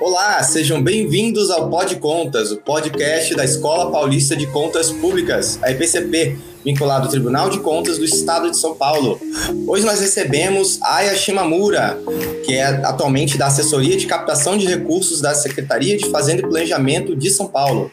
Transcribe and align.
Olá, 0.00 0.40
sejam 0.44 0.80
bem-vindos 0.80 1.50
ao 1.50 1.68
Pod 1.68 1.96
Contas, 1.96 2.52
o 2.52 2.58
podcast 2.58 3.34
da 3.34 3.44
Escola 3.44 3.90
Paulista 3.90 4.36
de 4.36 4.46
Contas 4.46 4.92
Públicas, 4.92 5.58
a 5.60 5.72
EPCP, 5.72 6.38
vinculado 6.64 7.04
ao 7.04 7.10
Tribunal 7.10 7.50
de 7.50 7.60
Contas 7.60 7.98
do 7.98 8.04
Estado 8.04 8.50
de 8.50 8.56
São 8.56 8.74
Paulo. 8.74 9.20
Hoje 9.66 9.84
nós 9.84 10.00
recebemos 10.00 10.78
Aya 10.82 11.16
Shimamura, 11.16 11.98
que 12.44 12.54
é 12.54 12.64
atualmente 12.64 13.38
da 13.38 13.46
Assessoria 13.46 13.96
de 13.96 14.06
Captação 14.06 14.56
de 14.56 14.66
Recursos 14.66 15.20
da 15.20 15.34
Secretaria 15.34 15.96
de 15.96 16.10
Fazenda 16.10 16.42
e 16.42 16.48
Planejamento 16.48 17.14
de 17.16 17.30
São 17.30 17.46
Paulo, 17.46 17.90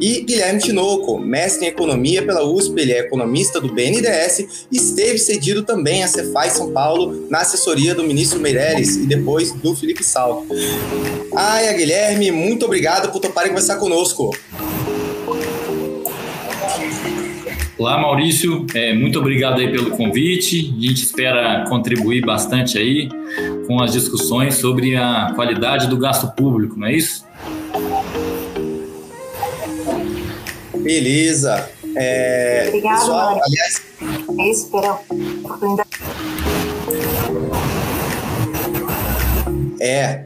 e 0.00 0.22
Guilherme 0.22 0.60
Tinoco, 0.60 1.18
mestre 1.18 1.66
em 1.66 1.68
Economia 1.68 2.22
pela 2.24 2.44
USP, 2.44 2.80
ele 2.80 2.92
é 2.92 3.00
economista 3.00 3.60
do 3.60 3.72
BNDES 3.72 4.66
e 4.70 4.76
esteve 4.76 5.18
cedido 5.18 5.62
também 5.62 6.02
à 6.02 6.08
Cefaz 6.08 6.52
São 6.52 6.72
Paulo 6.72 7.26
na 7.30 7.40
assessoria 7.40 7.94
do 7.94 8.04
ministro 8.04 8.40
Meireles 8.40 8.96
e 8.96 9.06
depois 9.06 9.52
do 9.52 9.74
Felipe 9.74 10.04
Salto. 10.04 10.46
Aya, 11.34 11.72
Guilherme, 11.72 12.30
muito 12.30 12.64
obrigado 12.64 13.12
por 13.12 13.20
toparem 13.20 13.50
conversar 13.50 13.76
conosco. 13.76 14.30
Olá, 17.78 17.96
Maurício. 17.96 18.66
É, 18.74 18.92
muito 18.92 19.20
obrigado 19.20 19.60
aí 19.60 19.70
pelo 19.70 19.92
convite. 19.92 20.74
A 20.76 20.80
gente 20.80 21.04
espera 21.04 21.64
contribuir 21.68 22.26
bastante 22.26 22.76
aí 22.76 23.08
com 23.68 23.80
as 23.80 23.92
discussões 23.92 24.56
sobre 24.56 24.96
a 24.96 25.30
qualidade 25.36 25.86
do 25.86 25.96
gasto 25.96 26.26
público, 26.34 26.76
não 26.76 26.88
é 26.88 26.94
isso? 26.94 27.24
Beleza. 30.76 31.70
É, 31.94 32.64
Obrigado, 32.66 32.98
pessoal, 32.98 33.40
aliás... 33.44 33.82
É 34.40 34.50
isso, 34.50 34.70
pela 34.72 34.94
oportunidade. 35.44 35.88
É, 39.80 40.24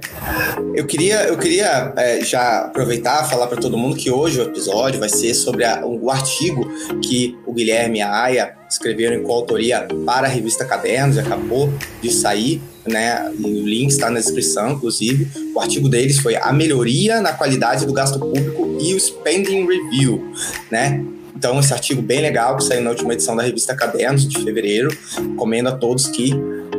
eu 0.75 0.87
queria, 0.87 1.25
eu 1.25 1.37
queria 1.37 1.93
é, 1.97 2.25
já 2.25 2.67
aproveitar 2.67 3.29
falar 3.29 3.47
para 3.47 3.61
todo 3.61 3.77
mundo 3.77 3.97
que 3.97 4.11
hoje 4.11 4.41
o 4.41 4.43
episódio 4.43 4.99
vai 4.99 5.09
ser 5.09 5.35
sobre 5.35 5.65
a, 5.65 5.85
o 5.85 6.11
artigo 6.11 6.67
que 7.03 7.37
o 7.47 7.53
Guilherme 7.53 7.99
e 7.99 8.03
a 8.03 8.23
Aya 8.23 8.55
escreveram 8.69 9.17
em 9.17 9.23
coautoria 9.23 9.87
para 10.07 10.27
a 10.27 10.31
revista 10.31 10.65
Cadernos, 10.65 11.19
acabou 11.19 11.73
de 12.01 12.11
sair, 12.13 12.63
né? 12.87 13.31
O 13.39 13.49
link 13.49 13.91
está 13.91 14.11
na 14.11 14.19
descrição, 14.19 14.73
inclusive. 14.73 15.29
O 15.55 15.61
artigo 15.61 15.89
deles 15.89 16.19
foi 16.19 16.37
a 16.37 16.53
melhoria 16.53 17.21
na 17.21 17.33
qualidade 17.33 17.85
do 17.85 17.93
gasto 17.93 18.19
público 18.19 18.79
e 18.81 18.95
o 18.95 19.01
spending 19.01 19.67
review, 19.67 20.33
né? 20.71 21.05
Então, 21.43 21.59
esse 21.59 21.73
artigo 21.73 22.01
bem 22.01 22.21
legal 22.21 22.57
que 22.57 22.63
saiu 22.63 22.83
na 22.83 22.91
última 22.91 23.15
edição 23.15 23.35
da 23.35 23.43
revista 23.43 23.75
Cadernos 23.75 24.29
de 24.29 24.41
fevereiro. 24.45 24.97
Recomendo 25.17 25.69
a 25.69 25.73
todos 25.73 26.07
que, 26.07 26.31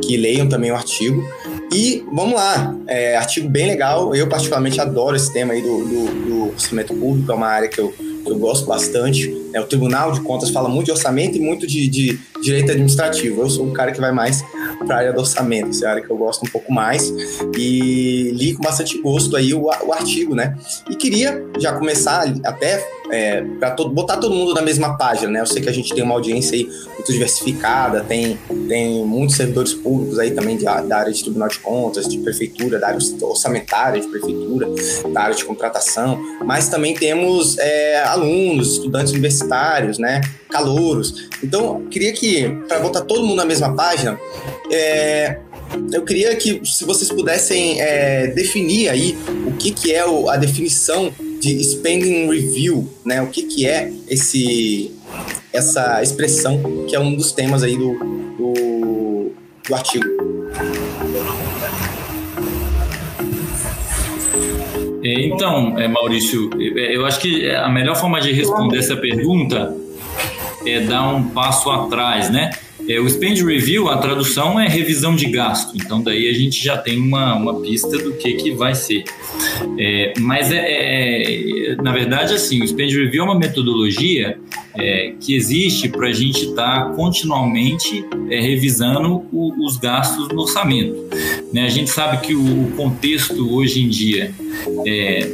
que 0.02 0.16
leiam 0.16 0.48
também 0.48 0.70
o 0.70 0.74
artigo. 0.74 1.22
E 1.74 2.04
vamos 2.12 2.34
lá, 2.34 2.72
é, 2.86 3.16
artigo 3.16 3.48
bem 3.48 3.66
legal. 3.66 4.14
Eu, 4.14 4.28
particularmente, 4.28 4.80
adoro 4.80 5.16
esse 5.16 5.32
tema 5.32 5.54
aí 5.54 5.60
do, 5.60 5.84
do, 5.84 6.24
do 6.24 6.48
orçamento 6.50 6.94
público, 6.94 7.32
é 7.32 7.34
uma 7.34 7.48
área 7.48 7.68
que 7.68 7.80
eu, 7.80 7.88
que 7.90 8.30
eu 8.30 8.38
gosto 8.38 8.64
bastante. 8.64 9.36
É, 9.52 9.60
o 9.60 9.64
Tribunal 9.66 10.12
de 10.12 10.20
Contas 10.20 10.50
fala 10.50 10.68
muito 10.68 10.86
de 10.86 10.92
orçamento 10.92 11.36
e 11.36 11.40
muito 11.40 11.66
de, 11.66 11.88
de 11.88 12.20
direito 12.40 12.70
administrativo. 12.70 13.42
Eu 13.42 13.50
sou 13.50 13.66
um 13.66 13.72
cara 13.72 13.90
que 13.90 14.00
vai 14.00 14.12
mais 14.12 14.44
para 14.86 14.94
a 14.94 14.98
área 15.00 15.12
do 15.12 15.18
orçamento, 15.18 15.70
essa 15.70 15.84
é 15.84 15.88
a 15.88 15.90
área 15.90 16.02
que 16.04 16.10
eu 16.10 16.16
gosto 16.16 16.46
um 16.46 16.48
pouco 16.48 16.72
mais. 16.72 17.12
E 17.58 18.30
li 18.36 18.54
com 18.54 18.62
bastante 18.62 18.96
gosto 19.02 19.34
aí 19.34 19.52
o, 19.52 19.64
o 19.64 19.92
artigo, 19.92 20.32
né? 20.32 20.56
E 20.88 20.94
queria 20.94 21.44
já 21.58 21.72
começar 21.72 22.32
até 22.44 22.86
é, 23.10 23.42
para 23.58 23.70
botar 23.84 24.16
todo 24.16 24.34
mundo 24.34 24.54
na 24.54 24.62
mesma 24.62 24.96
página, 24.96 25.30
né? 25.30 25.40
Eu 25.40 25.46
sei 25.46 25.60
que 25.62 25.68
a 25.68 25.72
gente 25.72 25.94
tem 25.94 26.02
uma 26.02 26.14
audiência 26.14 26.56
aí 26.56 26.64
muito 26.64 27.12
diversificada, 27.12 28.02
tem, 28.02 28.38
tem 28.68 29.04
muitos 29.04 29.36
servidores 29.36 29.74
públicos 29.74 30.18
aí 30.18 30.30
também 30.30 30.56
de, 30.56 30.64
da 30.64 30.98
área 30.98 31.12
de 31.12 31.22
Tribunal 31.22 31.48
de 31.48 31.58
Contas, 31.58 32.08
de 32.08 32.18
prefeitura, 32.18 32.78
da 32.78 32.88
área 32.88 32.98
orçamentária 33.22 34.00
de 34.00 34.08
prefeitura, 34.08 34.68
da 35.12 35.22
área 35.22 35.34
de 35.34 35.44
contratação, 35.44 36.18
mas 36.44 36.68
também 36.68 36.94
temos 36.94 37.58
é, 37.58 38.02
alunos, 38.04 38.74
estudantes 38.74 39.12
universitários, 39.12 39.98
né? 39.98 40.20
Calouros. 40.50 41.28
Então, 41.42 41.84
queria 41.90 42.12
que, 42.12 42.48
para 42.68 42.80
botar 42.80 43.02
todo 43.02 43.22
mundo 43.22 43.36
na 43.36 43.44
mesma 43.44 43.74
página, 43.74 44.18
é, 44.70 45.38
eu 45.92 46.02
queria 46.02 46.34
que 46.36 46.60
se 46.64 46.84
vocês 46.84 47.10
pudessem 47.10 47.80
é, 47.80 48.28
definir 48.28 48.88
aí 48.88 49.16
o 49.46 49.52
que, 49.52 49.72
que 49.72 49.92
é 49.92 50.06
o, 50.06 50.28
a 50.28 50.36
definição 50.36 51.12
de 51.44 51.62
spending 51.62 52.26
review, 52.28 52.88
né? 53.04 53.20
O 53.20 53.26
que, 53.26 53.42
que 53.42 53.66
é 53.66 53.92
esse, 54.08 54.90
essa 55.52 56.02
expressão 56.02 56.86
que 56.88 56.96
é 56.96 57.00
um 57.00 57.14
dos 57.14 57.32
temas 57.32 57.62
aí 57.62 57.76
do, 57.76 57.92
do, 58.38 59.32
do 59.68 59.74
artigo. 59.74 60.04
Então, 65.06 65.78
é, 65.78 65.86
Maurício, 65.86 66.48
é, 66.58 66.96
eu 66.96 67.04
acho 67.04 67.20
que 67.20 67.50
a 67.50 67.68
melhor 67.68 67.94
forma 67.94 68.18
de 68.22 68.32
responder 68.32 68.78
essa 68.78 68.96
pergunta 68.96 69.76
é 70.66 70.80
dar 70.80 71.14
um 71.14 71.28
passo 71.28 71.70
atrás, 71.70 72.30
né? 72.30 72.50
É, 72.86 73.00
o 73.00 73.08
Spend 73.08 73.42
Review, 73.42 73.88
a 73.88 73.96
tradução 73.96 74.60
é 74.60 74.68
revisão 74.68 75.16
de 75.16 75.26
gasto, 75.26 75.74
então 75.74 76.02
daí 76.02 76.28
a 76.28 76.34
gente 76.34 76.62
já 76.62 76.76
tem 76.76 76.98
uma, 76.98 77.34
uma 77.34 77.60
pista 77.60 77.96
do 77.96 78.12
que, 78.12 78.34
que 78.34 78.50
vai 78.50 78.74
ser. 78.74 79.04
É, 79.78 80.12
mas 80.18 80.52
é, 80.52 80.58
é, 80.58 81.72
é 81.72 81.76
na 81.76 81.92
verdade 81.92 82.34
assim, 82.34 82.62
o 82.62 82.68
Spend 82.68 82.92
Review 82.92 83.22
é 83.22 83.24
uma 83.24 83.38
metodologia 83.38 84.38
é, 84.76 85.14
que 85.18 85.34
existe 85.34 85.88
para 85.88 86.08
a 86.08 86.12
gente 86.12 86.46
estar 86.46 86.84
tá 86.86 86.90
continuamente 86.94 88.04
é, 88.28 88.40
revisando 88.40 89.24
o, 89.32 89.64
os 89.64 89.78
gastos 89.78 90.28
no 90.28 90.42
orçamento. 90.42 90.94
Né? 91.54 91.66
A 91.66 91.68
gente 91.68 91.88
sabe 91.88 92.26
que 92.26 92.34
o, 92.34 92.72
contexto 92.76 93.54
hoje 93.54 93.80
em 93.80 93.88
dia 93.88 94.34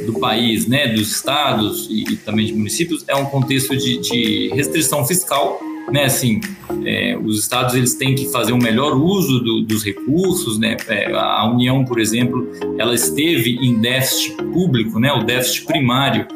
do 0.05 0.19
país, 0.19 0.67
né, 0.67 0.87
dos 0.87 1.11
estados 1.11 1.87
e, 1.89 2.13
e, 2.13 2.15
também 2.17 2.45
de 2.45 2.53
municípios, 2.53 3.03
é 3.07 3.15
um 3.15 3.25
contexto 3.25 3.75
de, 3.75 3.97
de 3.97 4.51
restrição 4.53 5.03
fiscal 5.03 5.59
né, 5.91 6.05
assim, 6.05 6.39
é, 6.85 7.17
os 7.17 7.39
estados 7.39 7.75
eles 7.75 7.95
têm 7.95 8.15
que 8.15 8.31
fazer 8.31 8.53
um 8.53 8.57
melhor 8.57 8.95
uso 8.95 9.39
do, 9.39 9.61
dos 9.61 9.83
recursos, 9.83 10.57
né, 10.57 10.77
é, 10.87 11.11
a 11.13 11.49
União, 11.51 11.83
por 11.83 11.99
exemplo, 11.99 12.49
ela 12.77 12.93
esteve 12.93 13.57
em 13.61 13.79
déficit 13.79 14.35
público, 14.53 14.99
né, 14.99 15.11
o 15.11 15.23
déficit 15.23 15.65
primário, 15.65 16.27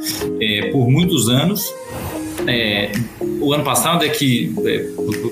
é, 0.41 0.72
por 0.72 0.90
muitos 0.90 1.29
anos, 1.29 1.63
é, 2.47 2.91
o 3.40 3.53
ano 3.53 3.63
passado 3.63 4.03
é 4.03 4.09
que, 4.09 4.53
é, 4.66 4.79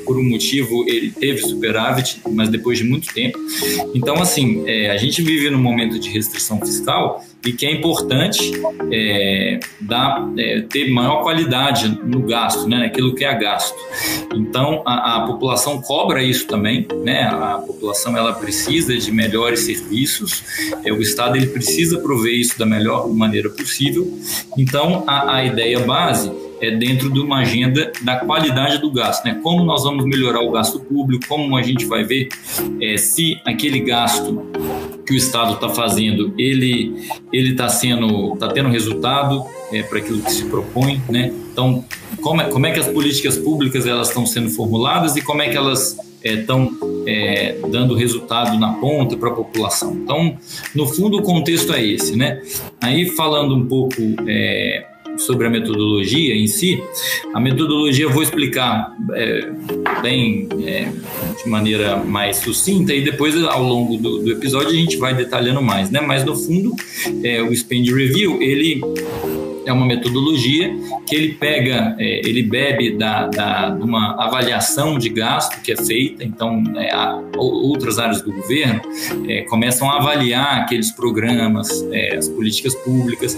por, 0.05 0.17
um 0.17 0.23
motivo, 0.23 0.85
ele 0.87 1.11
teve 1.11 1.41
superávit, 1.41 2.21
mas 2.31 2.49
depois 2.49 2.77
de 2.77 2.83
muito 2.83 3.13
tempo. 3.13 3.37
Então, 3.93 4.21
assim, 4.21 4.63
é, 4.67 4.91
a 4.91 4.97
gente 4.97 5.21
vive 5.21 5.49
num 5.49 5.61
momento 5.61 5.99
de 5.99 6.09
restrição 6.09 6.59
fiscal 6.59 7.23
e 7.45 7.51
que 7.51 7.65
é 7.65 7.71
importante 7.71 8.53
é, 8.91 9.59
dar, 9.79 10.31
é, 10.37 10.61
ter 10.61 10.89
maior 10.91 11.23
qualidade 11.23 11.99
no 12.03 12.21
gasto, 12.21 12.67
né, 12.67 12.77
naquilo 12.77 13.13
que 13.13 13.25
é 13.25 13.33
gasto. 13.37 13.75
Então, 14.33 14.81
a, 14.85 15.17
a, 15.17 15.27
população 15.27 15.81
cobra 15.81 16.23
isso 16.23 16.47
também, 16.47 16.87
né, 17.03 17.23
a 17.23 17.61
população 17.65 18.17
ela 18.17 18.33
precisa 18.33 18.97
de 18.97 19.11
melhores 19.11 19.61
serviços, 19.61 20.43
é, 20.85 20.91
o 20.91 21.01
Estado 21.01 21.35
ele 21.35 21.47
precisa 21.47 21.99
prover 21.99 22.33
isso 22.33 22.57
da 22.57 22.65
melhor 22.65 23.09
maneira 23.09 23.49
possível. 23.49 24.07
Então, 24.57 25.03
a, 25.05 25.35
a 25.35 25.45
ideia 25.45 25.79
base 25.79 26.31
é 26.61 26.71
dentro 26.71 27.11
de 27.11 27.19
uma 27.19 27.39
agenda 27.39 27.91
da 28.01 28.17
qualidade 28.17 28.77
do 28.77 28.89
gasto, 28.89 29.25
né? 29.25 29.37
Como 29.43 29.65
nós 29.65 29.83
vamos 29.83 30.05
melhorar 30.05 30.41
o 30.41 30.51
gasto 30.51 30.79
público, 30.79 31.25
como 31.27 31.57
a 31.57 31.61
gente 31.61 31.85
vai 31.85 32.05
ver 32.05 32.29
é, 32.81 32.95
se 32.95 33.37
aquele 33.43 33.79
gasto 33.81 34.47
que 35.05 35.13
o 35.13 35.17
Estado 35.17 35.53
está 35.53 35.69
fazendo, 35.69 36.33
ele 36.37 36.93
ele 37.31 37.51
está 37.51 37.67
sendo, 37.69 38.33
está 38.33 38.47
tendo 38.47 38.69
resultado 38.69 39.43
é, 39.71 39.83
para 39.83 39.99
aquilo 39.99 40.21
que 40.21 40.31
se 40.31 40.45
propõe, 40.45 41.01
né? 41.09 41.33
Então, 41.51 41.83
como 42.21 42.41
é, 42.41 42.45
como 42.45 42.65
é 42.65 42.71
que 42.71 42.79
as 42.79 42.87
políticas 42.87 43.37
públicas 43.37 43.85
elas 43.85 44.07
estão 44.09 44.25
sendo 44.25 44.49
formuladas 44.49 45.15
e 45.15 45.21
como 45.21 45.41
é 45.41 45.49
que 45.49 45.57
elas 45.57 45.97
estão 46.23 46.71
é, 47.05 47.49
é, 47.49 47.59
dando 47.67 47.93
resultado 47.95 48.57
na 48.57 48.73
ponta 48.73 49.17
para 49.17 49.29
a 49.29 49.33
população. 49.33 49.93
Então, 49.93 50.37
no 50.73 50.87
fundo, 50.87 51.17
o 51.17 51.21
contexto 51.21 51.73
é 51.73 51.85
esse, 51.85 52.15
né? 52.15 52.41
Aí, 52.81 53.09
falando 53.09 53.55
um 53.55 53.65
pouco 53.67 53.95
é, 54.25 54.85
sobre 55.17 55.47
a 55.47 55.49
metodologia 55.49 56.35
em 56.35 56.47
si. 56.47 56.81
A 57.33 57.39
metodologia 57.39 58.05
eu 58.05 58.11
vou 58.11 58.23
explicar 58.23 58.95
é, 59.13 59.51
bem 60.01 60.47
é, 60.65 60.91
de 61.41 61.49
maneira 61.49 61.97
mais 61.97 62.37
sucinta 62.37 62.93
e 62.93 63.03
depois 63.03 63.35
ao 63.43 63.63
longo 63.63 63.97
do, 63.97 64.19
do, 64.19 64.31
episódio 64.31 64.69
a 64.69 64.73
gente 64.73 64.97
vai 64.97 65.13
detalhando 65.13 65.61
mais, 65.61 65.89
né? 65.89 66.01
Mas 66.01 66.23
no 66.23 66.35
fundo, 66.35 66.75
é, 67.23 67.41
o 67.41 67.55
Spend 67.55 67.91
Review 67.93 68.41
ele 68.41 68.81
é 69.65 69.71
uma 69.71 69.85
metodologia 69.85 70.73
que 71.07 71.15
ele 71.15 71.33
pega, 71.33 71.95
é, 71.99 72.21
ele 72.27 72.43
bebe 72.43 72.91
da, 72.97 73.27
da, 73.27 73.69
de 73.69 73.83
uma 73.83 74.15
avaliação 74.23 74.97
de 74.97 75.09
gasto 75.09 75.61
que 75.61 75.71
é 75.71 75.75
feita, 75.75 76.23
então 76.23 76.63
é, 76.75 76.93
a, 76.93 77.21
outras 77.37 77.99
áreas 77.99 78.21
do 78.21 78.31
governo 78.31 78.81
é, 79.27 79.41
começam 79.43 79.89
a 79.89 79.97
avaliar 79.97 80.61
aqueles 80.61 80.91
programas, 80.91 81.69
é, 81.91 82.15
as 82.15 82.27
políticas 82.27 82.75
públicas, 82.75 83.37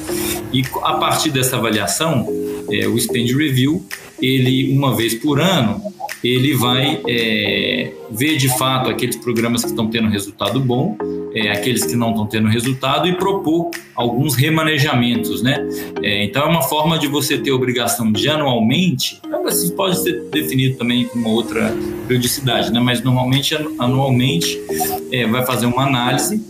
e 0.52 0.64
a 0.84 0.94
partir 0.94 1.30
dessa 1.32 1.58
avaliação, 1.58 2.28
é, 2.72 2.88
o 2.88 2.98
Spend 3.00 3.32
Review, 3.36 3.86
ele 4.22 4.76
uma 4.76 4.96
vez 4.96 5.14
por 5.16 5.40
ano, 5.40 5.82
ele 6.28 6.56
vai 6.56 7.00
é, 7.08 7.92
ver 8.10 8.38
de 8.38 8.50
fato 8.58 8.90
aqueles 8.90 9.16
programas 9.16 9.62
que 9.62 9.70
estão 9.70 9.88
tendo 9.88 10.08
resultado 10.08 10.60
bom, 10.60 10.98
é, 11.34 11.52
aqueles 11.52 11.86
que 11.86 11.96
não 11.96 12.12
estão 12.12 12.26
tendo 12.26 12.48
resultado 12.48 13.08
e 13.08 13.14
propor 13.14 13.70
alguns 13.94 14.36
remanejamentos, 14.36 15.44
né? 15.44 15.58
É, 16.02 16.24
então 16.24 16.44
é 16.44 16.46
uma 16.48 16.64
forma 16.64 16.98
de 16.98 17.08
você 17.08 17.38
ter 17.38 17.52
obrigação 17.52 18.12
de 18.12 18.28
anualmente, 18.30 19.22
isso 19.48 19.74
pode 19.74 20.02
ser 20.02 20.24
definido 20.32 20.78
também 20.78 21.06
com 21.06 21.20
uma 21.20 21.30
outra 21.30 21.72
periodicidade, 22.08 22.72
né? 22.72 22.80
Mas 22.80 23.04
normalmente 23.04 23.56
anualmente 23.78 24.60
é, 25.12 25.28
vai 25.28 25.46
fazer 25.46 25.68
uma 25.68 25.84
análise 25.84 26.44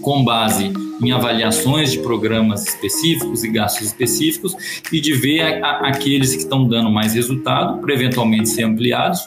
com 0.00 0.24
base 0.24 0.72
em 1.02 1.12
avaliações 1.12 1.92
de 1.92 1.98
programas 1.98 2.66
específicos 2.66 3.44
e 3.44 3.48
gastos 3.48 3.86
específicos 3.88 4.54
e 4.92 5.00
de 5.00 5.12
ver 5.12 5.40
a, 5.40 5.66
a, 5.66 5.88
aqueles 5.88 6.32
que 6.32 6.42
estão 6.42 6.66
dando 6.66 6.90
mais 6.90 7.14
resultado 7.14 7.80
para 7.80 7.92
eventualmente 7.92 8.48
ser 8.48 8.64
ampliados 8.64 9.20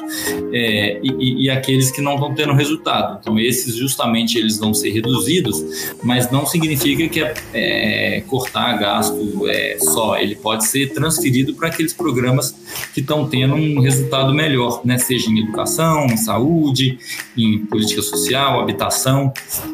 é, 0.53 0.99
e, 1.03 1.45
e, 1.45 1.49
aqueles 1.49 1.91
que 1.91 2.01
não 2.01 2.15
estão 2.15 2.33
tendo 2.33 2.53
resultado. 2.53 3.17
Então 3.19 3.39
esses 3.39 3.75
justamente 3.75 4.37
eles 4.37 4.57
vão 4.57 4.73
ser 4.73 4.91
reduzidos, 4.91 5.93
mas 6.03 6.31
não 6.31 6.45
significa 6.45 7.07
que 7.07 7.21
é, 7.21 7.33
é 7.53 8.21
cortar 8.21 8.77
gasto 8.77 9.47
é, 9.47 9.77
só. 9.79 10.17
Ele 10.17 10.35
pode 10.35 10.65
ser 10.67 10.93
transferido 10.93 11.53
para 11.55 11.67
aqueles 11.67 11.93
programas 11.93 12.55
que 12.93 13.01
estão 13.01 13.27
tendo 13.27 13.55
um 13.55 13.79
resultado 13.79 14.33
melhor, 14.33 14.81
né? 14.83 14.97
seja 14.97 15.29
em 15.29 15.39
educação, 15.39 16.05
em 16.05 16.17
saúde, 16.17 16.97
em 17.37 17.59
política 17.65 18.01
social, 18.01 18.59
habitação. 18.59 19.31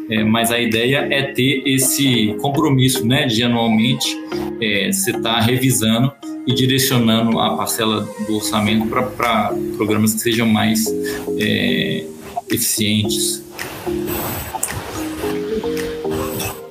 É, 0.08 0.22
mas 0.24 0.50
a 0.50 0.58
ideia 0.58 1.06
é 1.10 1.22
ter 1.22 1.62
esse 1.66 1.83
esse 1.84 2.34
compromisso 2.40 3.06
né, 3.06 3.26
de 3.26 3.42
anualmente 3.42 4.16
é, 4.60 4.90
você 4.90 5.10
estar 5.10 5.34
tá 5.34 5.40
revisando 5.40 6.12
e 6.46 6.54
direcionando 6.54 7.38
a 7.38 7.56
parcela 7.56 8.08
do 8.26 8.36
orçamento 8.36 8.86
para 8.88 9.54
programas 9.76 10.14
que 10.14 10.20
sejam 10.20 10.46
mais 10.46 10.86
é, 11.38 12.06
eficientes. 12.50 13.44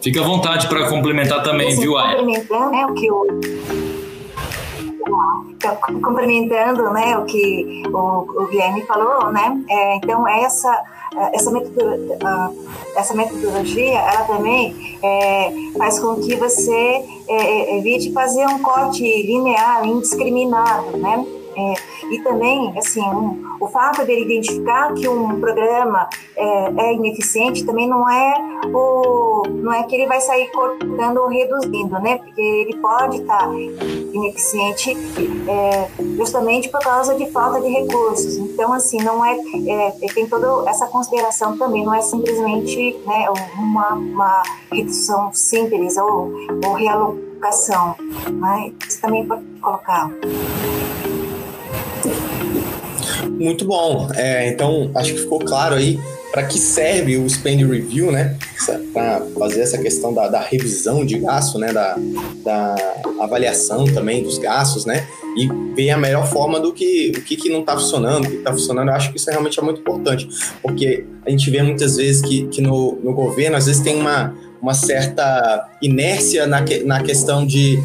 Fica 0.01 0.19
à 0.19 0.23
vontade 0.23 0.67
para 0.67 0.89
complementar 0.89 1.41
também, 1.43 1.79
viu, 1.79 1.97
Aya? 1.97 2.17
Complementando 2.17 2.71
né, 2.71 2.85
o 2.85 2.93
que 2.93 3.09
o 3.09 3.25
complementando 5.71 6.91
né, 6.91 7.17
o 7.17 7.25
que 7.25 7.83
o, 7.87 8.43
o 8.43 8.47
Guilherme 8.47 8.81
falou, 8.85 9.31
né? 9.31 9.61
É, 9.69 9.95
então 9.95 10.27
essa 10.27 10.83
essa 11.31 11.51
metodologia, 11.51 12.17
essa 12.95 13.13
metodologia 13.13 13.99
ela 13.99 14.23
também 14.23 14.97
é, 15.03 15.51
faz 15.77 15.99
com 15.99 16.15
que 16.15 16.35
você 16.35 17.05
é, 17.27 17.77
evite 17.77 18.11
fazer 18.11 18.47
um 18.47 18.59
corte 18.59 19.03
linear, 19.03 19.85
indiscriminado, 19.85 20.97
né? 20.97 21.23
É, 21.55 21.73
e 22.13 22.19
também, 22.23 22.77
assim, 22.77 23.01
um, 23.01 23.43
o 23.59 23.67
fato 23.67 24.05
dele 24.05 24.23
identificar 24.23 24.93
que 24.93 25.07
um 25.07 25.39
programa 25.39 26.07
é, 26.35 26.73
é, 26.77 26.93
ineficiente 26.93 27.65
também 27.65 27.87
não 27.87 28.09
é 28.09 28.33
o 28.73 29.43
não 29.49 29.73
é 29.73 29.83
que 29.83 29.95
ele 29.95 30.07
vai 30.07 30.19
sair 30.19 30.47
cortando 30.51 31.17
ou 31.17 31.27
reduzindo, 31.27 31.99
né? 31.99 32.17
Porque 32.17 32.41
ele 32.41 32.75
pode 32.77 33.21
estar 33.21 33.49
ineficiente 33.53 34.95
é, 35.47 35.89
justamente 36.17 36.69
por 36.69 36.79
causa 36.81 37.15
de 37.15 37.29
falta 37.31 37.61
de 37.61 37.67
recursos. 37.67 38.37
Então, 38.37 38.73
assim, 38.73 38.97
não 38.97 39.23
é, 39.23 39.37
é 39.67 39.91
tem 40.13 40.27
toda 40.27 40.69
essa 40.69 40.87
consideração 40.87 41.57
também, 41.57 41.83
não 41.83 41.93
é 41.93 42.01
simplesmente 42.01 42.99
né, 43.05 43.27
uma, 43.57 43.93
uma 43.93 44.43
redução 44.71 45.33
simples 45.33 45.97
ou, 45.97 46.31
ou 46.65 46.73
realocação. 46.73 47.95
Né? 48.31 48.71
Isso 48.87 49.01
também 49.01 49.25
pode 49.25 49.43
colocar. 49.61 50.09
Muito 53.43 53.65
bom. 53.65 54.07
É, 54.15 54.47
então, 54.47 54.89
acho 54.95 55.13
que 55.13 55.19
ficou 55.19 55.37
claro 55.37 55.75
aí 55.75 55.99
para 56.31 56.43
que 56.43 56.57
serve 56.57 57.17
o 57.17 57.29
Spend 57.29 57.61
Review, 57.65 58.09
né? 58.09 58.37
Para 58.93 59.21
fazer 59.37 59.59
essa 59.59 59.77
questão 59.77 60.13
da, 60.13 60.29
da, 60.29 60.39
revisão 60.39 61.05
de 61.05 61.19
gasto, 61.19 61.59
né? 61.59 61.73
Da, 61.73 61.97
da 62.41 62.75
avaliação 63.19 63.83
também 63.83 64.23
dos 64.23 64.37
gastos, 64.37 64.85
né? 64.85 65.05
E 65.35 65.49
ver 65.75 65.89
a 65.89 65.97
melhor 65.97 66.25
forma 66.25 66.57
do 66.57 66.71
que 66.71 67.11
o 67.17 67.21
que, 67.21 67.35
que 67.35 67.49
não 67.49 67.59
está 67.59 67.73
funcionando, 67.73 68.27
o 68.27 68.29
que 68.29 68.37
está 68.37 68.53
funcionando. 68.53 68.87
Eu 68.87 68.95
acho 68.95 69.11
que 69.11 69.17
isso 69.17 69.29
realmente 69.29 69.59
é 69.59 69.61
muito 69.61 69.81
importante, 69.81 70.29
porque 70.61 71.05
a 71.25 71.29
gente 71.29 71.51
vê 71.51 71.61
muitas 71.61 71.97
vezes 71.97 72.21
que, 72.21 72.47
que 72.47 72.61
no, 72.61 72.97
no 73.03 73.13
governo, 73.13 73.57
às 73.57 73.65
vezes 73.65 73.81
tem 73.81 73.99
uma, 73.99 74.33
uma 74.61 74.73
certa 74.73 75.69
inércia 75.81 76.47
na, 76.47 76.63
que, 76.63 76.81
na 76.85 77.03
questão 77.03 77.45
de 77.45 77.77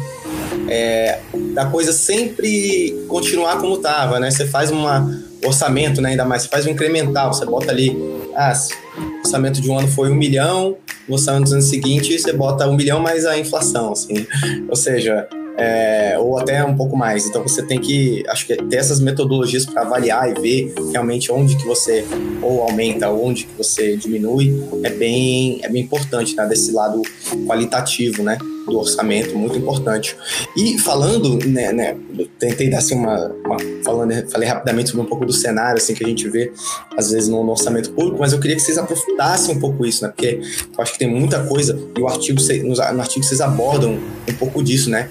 é, 0.69 1.19
da 1.53 1.65
coisa 1.65 1.91
sempre 1.91 3.05
continuar 3.07 3.59
como 3.59 3.75
estava, 3.75 4.19
né? 4.19 4.29
Você 4.29 4.45
faz 4.45 4.71
uma 4.71 5.09
orçamento, 5.45 6.01
né? 6.01 6.09
Ainda 6.11 6.25
mais, 6.25 6.43
você 6.43 6.47
faz 6.49 6.65
um 6.65 6.69
incremental, 6.69 7.33
você 7.33 7.45
bota 7.45 7.71
ali, 7.71 7.95
ah, 8.35 8.53
o 8.97 9.19
orçamento 9.19 9.61
de 9.61 9.69
um 9.69 9.77
ano 9.77 9.87
foi 9.87 10.09
um 10.09 10.15
milhão, 10.15 10.77
no 11.07 11.15
orçamento 11.15 11.49
do 11.49 11.53
ano 11.53 11.61
seguinte 11.61 12.17
você 12.17 12.33
bota 12.33 12.67
um 12.67 12.75
milhão 12.75 12.99
mais 12.99 13.25
a 13.25 13.37
inflação, 13.37 13.91
assim. 13.91 14.27
Ou 14.67 14.75
seja, 14.75 15.27
é, 15.59 16.17
ou 16.17 16.39
até 16.39 16.63
um 16.63 16.75
pouco 16.75 16.95
mais. 16.95 17.27
Então 17.27 17.43
você 17.43 17.61
tem 17.61 17.79
que, 17.79 18.23
acho 18.29 18.47
que 18.47 18.55
ter 18.55 18.77
essas 18.77 18.99
metodologias 18.99 19.65
para 19.65 19.81
avaliar 19.81 20.29
e 20.29 20.39
ver 20.39 20.73
realmente 20.91 21.31
onde 21.31 21.57
que 21.57 21.65
você 21.65 22.05
ou 22.41 22.63
aumenta, 22.63 23.09
onde 23.09 23.45
que 23.45 23.57
você 23.57 23.97
diminui, 23.97 24.55
é 24.83 24.89
bem, 24.89 25.59
é 25.61 25.69
bem 25.69 25.83
importante, 25.83 26.35
né? 26.35 26.45
Desse 26.45 26.71
lado 26.71 27.01
qualitativo, 27.45 28.23
né? 28.23 28.37
Do 28.67 28.77
orçamento, 28.77 29.37
muito 29.37 29.57
importante. 29.57 30.15
E 30.55 30.77
falando, 30.77 31.37
né, 31.45 31.73
né 31.73 31.97
tentei 32.37 32.69
dar 32.69 32.77
assim 32.77 32.95
uma, 32.95 33.27
uma, 33.45 33.57
falando, 33.83 34.13
falei 34.29 34.47
rapidamente 34.47 34.89
sobre 34.89 35.05
um 35.05 35.09
pouco 35.09 35.25
do 35.25 35.33
cenário 35.33 35.77
assim 35.77 35.93
que 35.93 36.03
a 36.03 36.07
gente 36.07 36.29
vê 36.29 36.51
às 36.95 37.11
vezes 37.11 37.27
no, 37.27 37.43
no, 37.43 37.51
orçamento 37.51 37.91
público, 37.91 38.17
mas 38.19 38.31
eu 38.31 38.39
queria 38.39 38.55
que 38.55 38.61
vocês 38.61 38.77
aprofundassem 38.77 39.55
um 39.55 39.59
pouco 39.59 39.85
isso, 39.85 40.03
né? 40.03 40.09
Porque 40.09 40.39
eu 40.77 40.83
acho 40.83 40.93
que 40.93 40.99
tem 40.99 41.09
muita 41.09 41.43
coisa 41.43 41.79
e 41.97 41.99
o 41.99 42.07
artigo 42.07 42.39
no, 42.63 42.75
no 42.75 43.01
artigo 43.01 43.25
vocês 43.25 43.41
abordam 43.41 43.97
um 44.27 44.33
pouco 44.35 44.63
disso, 44.63 44.89
né? 44.89 45.09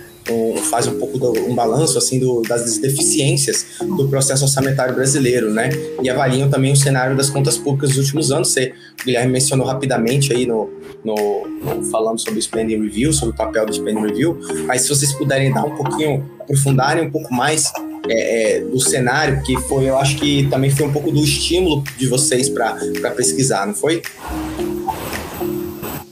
Faz 0.70 0.86
um 0.86 0.98
pouco 0.98 1.18
do, 1.18 1.32
um 1.48 1.54
balanço 1.54 1.98
assim 1.98 2.18
do, 2.18 2.42
das 2.42 2.78
deficiências 2.78 3.66
do 3.80 4.08
processo 4.08 4.44
orçamentário 4.44 4.94
brasileiro, 4.94 5.50
né? 5.50 5.70
E 6.02 6.08
avaliam 6.08 6.48
também 6.48 6.72
o 6.72 6.76
cenário 6.76 7.16
das 7.16 7.30
contas 7.30 7.56
públicas 7.56 7.90
dos 7.90 7.98
últimos 7.98 8.30
anos. 8.30 8.48
Você, 8.48 8.72
o 9.00 9.04
Guilherme 9.04 9.32
mencionou 9.32 9.66
rapidamente 9.66 10.32
aí 10.32 10.46
no, 10.46 10.70
no, 11.04 11.46
no 11.46 11.82
falando 11.90 12.18
sobre 12.18 12.38
o 12.38 12.42
spending 12.42 12.80
review, 12.82 13.12
sobre 13.12 13.34
o 13.34 13.36
papel 13.36 13.66
do 13.66 13.72
spending 13.72 14.00
review, 14.00 14.38
mas 14.66 14.82
se 14.82 14.88
vocês 14.88 15.12
puderem 15.12 15.52
dar 15.52 15.64
um 15.64 15.76
pouquinho, 15.76 16.28
aprofundarem 16.40 17.04
um 17.04 17.10
pouco 17.10 17.32
mais 17.32 17.72
é, 18.08 18.56
é, 18.56 18.60
do 18.60 18.80
cenário, 18.80 19.42
que 19.42 19.56
foi, 19.62 19.88
eu 19.88 19.98
acho 19.98 20.16
que 20.16 20.46
também 20.48 20.70
foi 20.70 20.86
um 20.86 20.92
pouco 20.92 21.10
do 21.10 21.22
estímulo 21.22 21.82
de 21.96 22.06
vocês 22.06 22.48
para 22.48 22.74
pesquisar, 23.16 23.66
não 23.66 23.74
foi? 23.74 24.02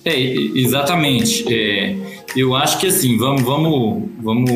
É, 0.05 0.19
exatamente. 0.19 1.45
É, 1.53 1.97
eu 2.37 2.55
acho 2.55 2.79
que 2.79 2.87
assim, 2.87 3.17
vamos, 3.17 3.43
vamos, 3.43 4.09
vamos 4.23 4.51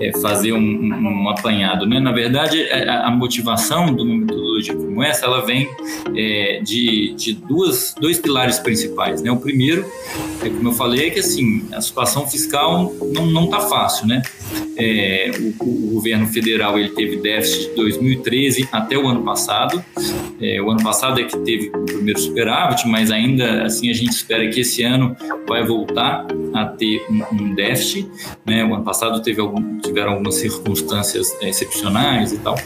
é, 0.00 0.12
fazer 0.20 0.52
um, 0.52 0.58
um, 0.58 1.28
apanhado. 1.30 1.86
Né? 1.86 1.98
Na 1.98 2.12
verdade, 2.12 2.60
a, 2.70 2.76
é, 2.76 2.88
a 2.88 3.10
motivação 3.10 3.94
de 3.94 4.02
uma 4.02 4.26
metodologia 4.58 4.74
como 4.74 5.02
essa, 5.02 5.26
ela 5.26 5.44
vem 5.44 5.68
é, 6.16 6.60
de, 6.62 7.14
de 7.16 7.34
duas, 7.34 7.94
dois 7.98 8.18
pilares 8.18 8.58
principais. 8.58 9.22
Né? 9.22 9.30
O 9.30 9.36
primeiro, 9.36 9.86
é, 10.42 10.48
como 10.48 10.68
eu 10.68 10.72
falei, 10.72 11.06
é 11.06 11.10
que 11.10 11.20
assim, 11.20 11.64
a 11.72 11.80
situação 11.80 12.26
fiscal 12.26 12.92
não 13.12 13.44
está 13.44 13.60
fácil. 13.60 14.06
Né? 14.06 14.22
É, 14.76 15.30
o, 15.60 15.64
o, 15.64 15.88
governo 15.98 16.28
federal 16.28 16.78
ele 16.78 16.90
teve 16.90 17.16
déficit 17.16 17.70
de 17.70 17.74
2013 17.74 18.68
até 18.70 18.96
o 18.96 19.06
ano 19.08 19.22
passado. 19.24 19.84
É, 20.40 20.60
o 20.62 20.70
ano 20.70 20.82
passado 20.82 21.20
é 21.20 21.24
que 21.24 21.36
teve 21.38 21.68
o 21.74 21.84
primeiro 21.84 22.20
superávit, 22.20 22.86
mas 22.86 23.10
ainda 23.10 23.64
assim 23.64 23.90
a 23.90 23.92
gente 23.92 24.10
espera 24.10 24.48
que 24.48 24.60
esse 24.60 24.84
ano 24.84 25.16
vai 25.48 25.64
voltar 25.64 26.26
a 26.54 26.64
ter 26.64 27.04
um, 27.10 27.34
um 27.34 27.54
déficit. 27.54 28.08
Né? 28.46 28.64
O 28.64 28.74
ano 28.74 28.84
passado 28.84 29.20
teve 29.20 29.40
algum, 29.40 29.78
tiveram 29.80 30.12
algumas 30.12 30.36
circunstâncias 30.36 31.36
é, 31.40 31.48
excepcionais 31.48 32.32
e 32.32 32.38
tal. 32.38 32.56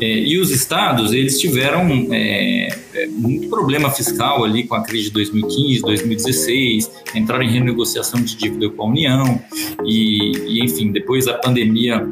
É, 0.00 0.06
e 0.06 0.38
os 0.38 0.50
estados 0.50 1.12
eles 1.12 1.33
tiveram 1.38 2.08
é, 2.12 2.68
é, 2.94 3.06
muito 3.08 3.48
problema 3.48 3.90
fiscal 3.90 4.44
ali 4.44 4.64
com 4.64 4.74
a 4.74 4.82
crise 4.82 5.04
de 5.04 5.12
2015, 5.12 5.82
2016, 5.82 6.90
entraram 7.14 7.44
em 7.44 7.50
renegociação 7.50 8.20
de 8.20 8.36
dívida 8.36 8.68
com 8.70 8.82
a 8.82 8.86
União 8.86 9.40
e, 9.84 10.32
e 10.48 10.64
enfim, 10.64 10.92
depois 10.92 11.26
a 11.28 11.34
pandemia 11.34 12.06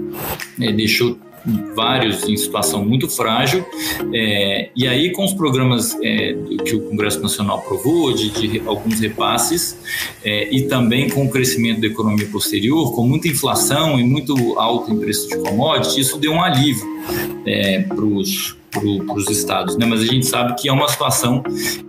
é, 0.61 0.73
deixou 0.73 1.19
vários 1.75 2.29
em 2.29 2.37
situação 2.37 2.85
muito 2.85 3.09
frágil, 3.09 3.65
é, 4.13 4.71
e 4.77 4.87
aí 4.87 5.11
com 5.11 5.25
os 5.25 5.33
programas 5.33 5.97
é, 6.03 6.35
que 6.65 6.75
o 6.75 6.81
Congresso 6.89 7.21
Nacional 7.21 7.59
aprovou, 7.59 8.13
de, 8.13 8.31
de 8.31 8.63
alguns 8.67 9.01
repasses, 9.01 9.77
é, 10.25 10.55
e 10.55 10.63
também 10.63 11.09
com 11.09 11.25
o 11.25 11.31
crescimento 11.31 11.81
da 11.81 11.87
economia 11.87 12.27
posterior, 12.29 12.95
com 12.95 13.07
muita 13.07 13.29
inflação 13.29 13.99
e 13.99 14.05
muito 14.05 14.59
alto 14.59 14.93
em 14.93 14.99
preço 14.99 15.29
de 15.29 15.39
commodities, 15.39 16.07
isso 16.07 16.19
deu 16.19 16.33
um 16.33 16.43
alívio 16.43 16.87
é, 17.45 17.81
para 17.81 18.05
os 18.05 18.57
para 18.73 19.17
os 19.17 19.29
estados, 19.29 19.77
né? 19.77 19.85
Mas 19.87 20.01
a 20.01 20.07
gente 20.07 20.27
sabe 20.27 20.55
que 20.61 20.69
é 20.69 20.73
uma 20.73 20.89
situação 20.89 21.43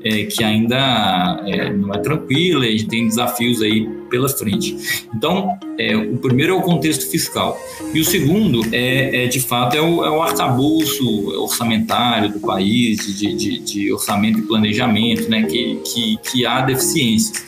é, 0.04 0.26
que 0.26 0.44
ainda 0.44 1.42
é, 1.46 1.72
não 1.72 1.94
é 1.94 1.98
tranquila, 2.00 2.66
a 2.66 2.70
gente 2.70 2.88
tem 2.88 3.08
desafios 3.08 3.62
aí 3.62 3.88
pela 4.10 4.30
frente. 4.30 4.78
Então, 5.16 5.58
é, 5.80 5.96
o 5.96 6.18
primeiro 6.18 6.54
é 6.54 6.56
o 6.56 6.62
contexto 6.62 7.10
fiscal 7.10 7.60
e 7.94 8.00
o 8.00 8.06
segundo 8.06 8.62
é, 8.72 9.26
é 9.26 9.28
de 9.28 9.40
fato 9.40 9.76
é 9.76 9.82
o, 9.82 10.06
é 10.06 10.10
o 10.10 10.22
arcabouço 10.22 11.30
orçamentário 11.42 12.32
do 12.32 12.40
país, 12.40 13.18
de, 13.18 13.34
de, 13.34 13.60
de, 13.60 13.94
orçamento 13.94 14.40
e 14.40 14.42
planejamento, 14.44 15.30
né? 15.30 15.44
Que, 15.44 15.80
que, 15.84 16.18
que 16.18 16.46
há 16.46 16.62
deficiências. 16.62 17.44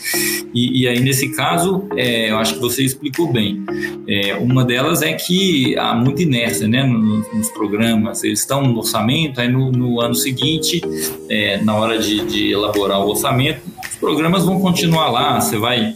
E, 0.53 0.81
e 0.81 0.87
aí 0.87 0.99
nesse 1.01 1.29
caso, 1.29 1.87
é, 1.95 2.31
eu 2.31 2.37
acho 2.37 2.55
que 2.55 2.59
você 2.59 2.83
explicou 2.83 3.31
bem. 3.31 3.63
É, 4.07 4.35
uma 4.35 4.63
delas 4.63 5.01
é 5.01 5.13
que 5.13 5.77
há 5.77 5.93
muita 5.93 6.23
inércia, 6.23 6.67
né? 6.67 6.83
Nos, 6.83 7.31
nos 7.33 7.49
programas, 7.49 8.23
eles 8.23 8.39
estão 8.39 8.63
no 8.63 8.77
orçamento, 8.77 9.24
aí 9.37 9.47
no, 9.47 9.71
no 9.71 10.01
ano 10.01 10.15
seguinte, 10.15 10.81
é, 11.29 11.57
na 11.61 11.75
hora 11.75 11.97
de, 11.97 12.25
de 12.25 12.51
elaborar 12.51 12.99
o 12.99 13.09
orçamento, 13.09 13.61
os 13.89 13.95
programas 13.97 14.43
vão 14.43 14.59
continuar 14.59 15.09
lá, 15.09 15.39
você 15.39 15.57
vai 15.57 15.95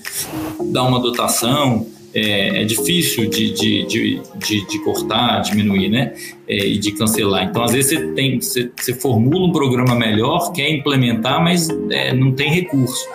dar 0.72 0.84
uma 0.84 1.00
dotação, 1.00 1.86
é, 2.14 2.62
é, 2.62 2.66
difícil 2.66 3.30
de, 3.30 3.52
de, 3.52 3.86
de, 3.86 4.22
de, 4.36 4.68
de 4.68 4.80
cortar, 4.80 5.42
diminuir, 5.42 5.90
né? 5.90 6.14
É, 6.48 6.58
e 6.58 6.78
de 6.80 6.92
cancelar. 6.92 7.44
Então, 7.44 7.64
às 7.64 7.72
vezes, 7.72 7.92
você, 7.92 8.08
tem, 8.14 8.42
você, 8.42 8.72
você 8.76 8.94
formula 8.96 9.46
um 9.46 9.52
programa 9.52 9.94
melhor, 9.94 10.52
quer 10.52 10.70
implementar, 10.72 11.44
mas 11.44 11.70
é, 11.92 12.14
não 12.14 12.32
tem 12.32 12.50
recurso. 12.50 13.06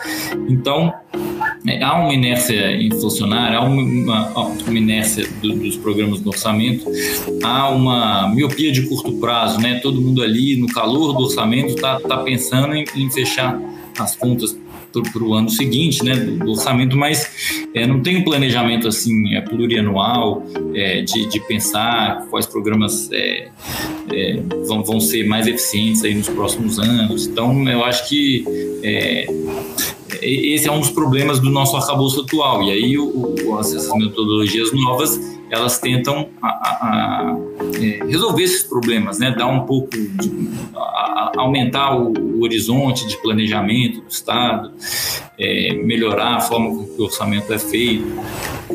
Então, 0.48 0.94
há 1.80 2.00
uma 2.00 2.12
inércia 2.12 2.76
inflacionária, 2.76 3.58
há 3.58 3.64
uma, 3.64 4.28
uma 4.66 4.78
inércia 4.78 5.26
do, 5.40 5.54
dos 5.54 5.76
programas 5.76 6.20
do 6.20 6.28
orçamento, 6.28 6.90
há 7.42 7.70
uma 7.70 8.28
miopia 8.34 8.70
de 8.70 8.82
curto 8.82 9.12
prazo, 9.14 9.60
né? 9.60 9.80
Todo 9.82 10.00
mundo 10.00 10.22
ali, 10.22 10.56
no 10.56 10.66
calor 10.66 11.14
do 11.14 11.24
orçamento, 11.24 11.74
está 11.74 11.98
tá 12.00 12.18
pensando 12.18 12.74
em, 12.74 12.84
em 12.96 13.10
fechar 13.10 13.58
as 13.98 14.14
contas 14.16 14.56
para 15.02 15.22
o 15.24 15.34
ano 15.34 15.48
seguinte, 15.48 16.04
né, 16.04 16.14
do, 16.14 16.38
do 16.38 16.50
orçamento, 16.52 16.96
mas 16.96 17.66
é, 17.74 17.84
não 17.84 18.00
tem 18.00 18.18
um 18.18 18.22
planejamento 18.22 18.86
assim 18.86 19.34
é, 19.34 19.40
plurianual 19.40 20.46
é, 20.72 21.02
de, 21.02 21.26
de 21.26 21.40
pensar 21.40 22.26
quais 22.30 22.46
programas 22.46 23.10
é, 23.10 23.48
é 24.12 24.40
vão, 24.66 24.84
vão 24.84 25.00
ser 25.00 25.26
mais 25.26 25.48
eficientes 25.48 26.04
aí 26.04 26.14
nos 26.14 26.28
próximos 26.28 26.78
anos. 26.78 27.26
Então, 27.26 27.68
eu 27.68 27.84
acho 27.84 28.08
que 28.08 28.44
é, 28.84 29.26
esse 30.24 30.68
é 30.68 30.72
um 30.72 30.80
dos 30.80 30.90
problemas 30.90 31.40
do 31.40 31.50
nosso 31.50 31.76
arcabouço 31.76 32.22
atual. 32.22 32.62
E 32.62 32.70
aí, 32.70 32.98
o, 32.98 33.34
o, 33.46 33.60
essas 33.60 33.88
metodologias 33.96 34.72
novas 34.72 35.18
elas 35.50 35.78
tentam 35.78 36.28
a, 36.42 36.48
a, 36.48 36.52
a, 36.52 37.36
é, 37.76 38.04
resolver 38.06 38.42
esses 38.42 38.62
problemas, 38.64 39.18
né? 39.18 39.30
Dar 39.30 39.46
um 39.46 39.60
pouco, 39.60 39.90
de, 39.90 40.48
aumentar 41.36 41.96
o, 41.96 42.12
o, 42.12 42.42
horizonte 42.42 43.06
de 43.06 43.16
planejamento 43.18 44.00
do 44.00 44.08
Estado, 44.08 44.72
é, 45.38 45.74
melhorar 45.74 46.36
a 46.36 46.40
forma 46.40 46.68
como 46.70 46.88
o 46.98 47.02
orçamento 47.02 47.52
é 47.52 47.58
feito. 47.58 48.04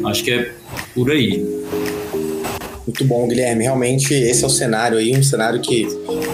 Acho 0.06 0.24
que 0.24 0.32
é 0.32 0.54
por 0.94 1.12
aí. 1.12 1.46
Muito 2.90 3.06
bom, 3.06 3.28
Guilherme. 3.28 3.66
Realmente 3.66 4.16
esse 4.16 4.44
é 4.44 4.48
o 4.48 4.50
cenário 4.50 4.98
aí, 4.98 5.16
um 5.16 5.22
cenário 5.22 5.62
que 5.62 5.86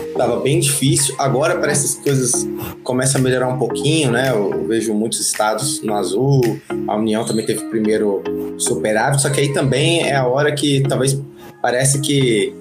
estava 0.07 0.39
bem 0.39 0.57
difícil. 0.57 1.13
Agora 1.19 1.59
parece 1.59 1.97
que 1.97 2.09
as 2.09 2.17
coisas 2.17 2.47
começam 2.81 3.19
a 3.19 3.23
melhorar 3.23 3.49
um 3.49 3.57
pouquinho, 3.57 4.09
né? 4.11 4.31
Eu 4.31 4.65
vejo 4.65 4.93
muitos 4.93 5.19
estados 5.19 5.81
no 5.81 5.93
azul, 5.93 6.41
a 6.87 6.95
União 6.95 7.25
também 7.25 7.45
teve 7.45 7.65
o 7.65 7.69
primeiro 7.69 8.23
superávit, 8.57 9.21
só 9.21 9.29
que 9.29 9.41
aí 9.41 9.51
também 9.51 10.07
é 10.07 10.15
a 10.15 10.25
hora 10.25 10.49
que 10.53 10.81
talvez 10.87 11.19
parece 11.61 11.99
que, 11.99 12.53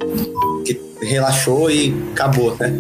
que 0.66 0.80
relaxou 1.06 1.70
e 1.70 1.94
acabou, 2.14 2.56
né? 2.58 2.72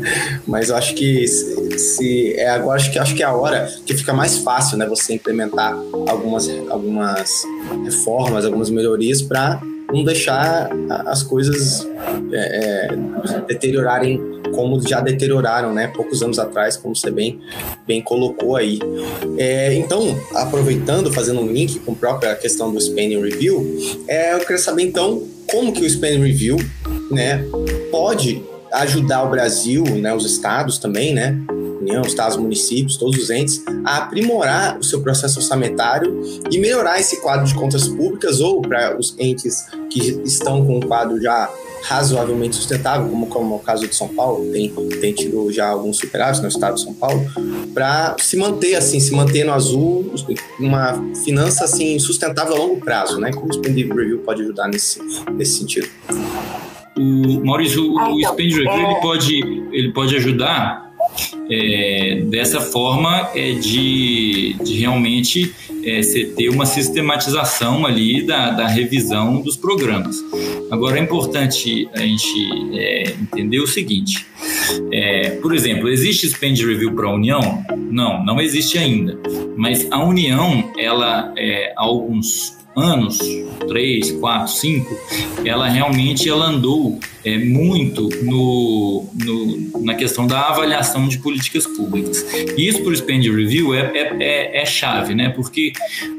Mas 0.48 0.68
eu 0.68 0.74
acho 0.74 0.96
que 0.96 1.28
se, 1.28 1.78
se 1.78 2.32
é 2.32 2.48
agora 2.48 2.80
acho 2.80 2.90
que 2.90 2.98
acho 2.98 3.14
que 3.14 3.22
é 3.22 3.26
a 3.26 3.32
hora 3.32 3.72
que 3.86 3.94
fica 3.94 4.12
mais 4.12 4.38
fácil, 4.38 4.76
né? 4.76 4.86
Você 4.88 5.14
implementar 5.14 5.78
algumas 6.08 6.50
algumas 6.68 7.44
reformas, 7.84 8.44
algumas 8.44 8.68
melhorias 8.68 9.22
para 9.22 9.62
não 9.94 10.04
deixar 10.04 10.68
as 11.06 11.22
coisas 11.22 11.86
é, 12.32 12.88
é, 12.88 13.40
deteriorarem 13.46 14.20
como 14.54 14.80
já 14.86 15.00
deterioraram, 15.00 15.72
né? 15.72 15.88
Poucos 15.88 16.22
anos 16.22 16.38
atrás, 16.38 16.76
como 16.76 16.94
você 16.94 17.10
bem, 17.10 17.40
bem 17.86 18.00
colocou 18.00 18.56
aí. 18.56 18.78
É, 19.36 19.74
então, 19.74 20.16
aproveitando, 20.34 21.12
fazendo 21.12 21.40
um 21.40 21.46
link 21.46 21.78
com 21.80 21.92
a 21.92 21.94
própria 21.94 22.34
questão 22.36 22.72
do 22.72 22.80
Spending 22.80 23.20
Review, 23.20 23.66
é, 24.06 24.34
eu 24.34 24.40
queria 24.40 24.58
saber 24.58 24.82
então 24.82 25.26
como 25.50 25.72
que 25.72 25.84
o 25.84 25.90
Spending 25.90 26.22
Review, 26.22 26.56
né, 27.10 27.44
pode 27.90 28.42
ajudar 28.72 29.24
o 29.24 29.30
Brasil, 29.30 29.84
né, 29.84 30.14
os 30.14 30.24
estados 30.24 30.78
também, 30.78 31.12
né, 31.12 31.38
União, 31.80 32.02
estados, 32.02 32.38
municípios, 32.38 32.96
todos 32.96 33.22
os 33.22 33.28
entes, 33.28 33.62
a 33.84 33.98
aprimorar 33.98 34.78
o 34.78 34.82
seu 34.82 35.02
processo 35.02 35.38
orçamentário 35.38 36.22
e 36.50 36.58
melhorar 36.58 36.98
esse 36.98 37.20
quadro 37.20 37.46
de 37.46 37.54
contas 37.54 37.86
públicas 37.86 38.40
ou 38.40 38.62
para 38.62 38.98
os 38.98 39.14
entes 39.18 39.66
que 39.94 40.20
estão 40.24 40.66
com 40.66 40.78
um 40.78 40.80
quadro 40.80 41.22
já 41.22 41.48
razoavelmente 41.82 42.56
sustentável, 42.56 43.08
como, 43.08 43.26
como 43.26 43.54
é 43.54 43.56
o 43.56 43.60
caso 43.60 43.86
de 43.86 43.94
São 43.94 44.08
Paulo, 44.08 44.50
tem, 44.50 44.70
tem 45.00 45.12
tido 45.12 45.52
já 45.52 45.68
alguns 45.68 45.98
superávites 45.98 46.40
no 46.40 46.48
estado 46.48 46.74
de 46.76 46.80
São 46.80 46.94
Paulo, 46.94 47.24
para 47.72 48.16
se 48.18 48.36
manter 48.36 48.74
assim, 48.74 48.98
se 48.98 49.12
manter 49.12 49.44
no 49.44 49.52
azul, 49.52 50.12
uma 50.58 50.94
finança 51.24 51.64
assim 51.64 51.98
sustentável 51.98 52.54
a 52.54 52.58
longo 52.58 52.80
prazo, 52.80 53.20
né? 53.20 53.30
Como 53.32 53.50
o 53.50 53.52
Spend 53.52 53.76
Review 53.76 54.18
pode 54.20 54.42
ajudar 54.42 54.66
nesse, 54.68 54.98
nesse 55.32 55.58
sentido? 55.58 55.88
O 56.96 57.44
Maurício, 57.44 57.92
o, 57.92 57.98
ah, 57.98 58.10
então, 58.10 58.32
Spend 58.32 58.52
Review 58.54 58.70
é... 58.70 58.90
ele 58.90 59.00
pode 59.00 59.40
ele 59.72 59.92
pode 59.92 60.16
ajudar 60.16 60.84
é, 61.50 62.22
dessa 62.26 62.60
forma 62.60 63.30
é 63.34 63.52
de, 63.52 64.56
de 64.64 64.78
realmente 64.78 65.54
é, 65.84 66.02
você 66.02 66.24
ter 66.24 66.48
uma 66.48 66.66
sistematização 66.66 67.86
ali 67.86 68.22
da, 68.22 68.50
da 68.50 68.66
revisão 68.66 69.40
dos 69.40 69.56
programas. 69.56 70.16
Agora 70.70 70.98
é 70.98 71.02
importante 71.02 71.88
a 71.94 72.00
gente 72.00 72.68
é, 72.72 73.10
entender 73.20 73.60
o 73.60 73.66
seguinte: 73.66 74.26
é, 74.92 75.30
por 75.42 75.54
exemplo, 75.54 75.88
existe 75.88 76.28
spend 76.28 76.64
review 76.64 76.92
para 76.92 77.06
a 77.06 77.14
União? 77.14 77.64
Não, 77.90 78.24
não 78.24 78.40
existe 78.40 78.78
ainda. 78.78 79.18
Mas 79.56 79.86
a 79.90 80.02
União, 80.02 80.72
ela 80.76 81.32
é, 81.36 81.72
há 81.76 81.82
alguns 81.82 82.63
anos, 82.76 83.18
três, 83.68 84.10
quatro, 84.12 84.52
cinco, 84.52 84.96
ela 85.44 85.68
realmente 85.68 86.28
ela 86.28 86.46
andou 86.46 86.98
é, 87.24 87.38
muito 87.38 88.08
no, 88.22 89.06
no, 89.14 89.82
na 89.82 89.94
questão 89.94 90.26
da 90.26 90.48
avaliação 90.48 91.08
de 91.08 91.18
políticas 91.18 91.66
públicas. 91.66 92.24
E 92.56 92.68
isso 92.68 92.82
para 92.82 92.92
o 92.92 92.96
Spend 92.96 93.28
Review 93.30 93.74
é, 93.74 93.80
é, 93.94 94.16
é, 94.20 94.62
é, 94.62 94.66
chave, 94.66 95.14
né? 95.14 95.30
Porque 95.30 95.72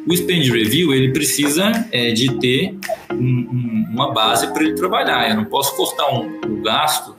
o 0.08 0.16
Spend 0.16 0.50
Review 0.50 0.94
ele 0.94 1.12
precisa 1.12 1.88
é, 1.92 2.12
de 2.12 2.34
ter 2.40 2.76
um, 3.12 3.16
um, 3.16 3.88
uma 3.92 4.14
base 4.14 4.52
para 4.52 4.64
ele 4.64 4.74
trabalhar. 4.74 5.30
Eu 5.30 5.36
não 5.36 5.46
posso 5.46 5.76
cortar 5.76 6.14
um, 6.14 6.40
um 6.46 6.62
gasto 6.62 7.16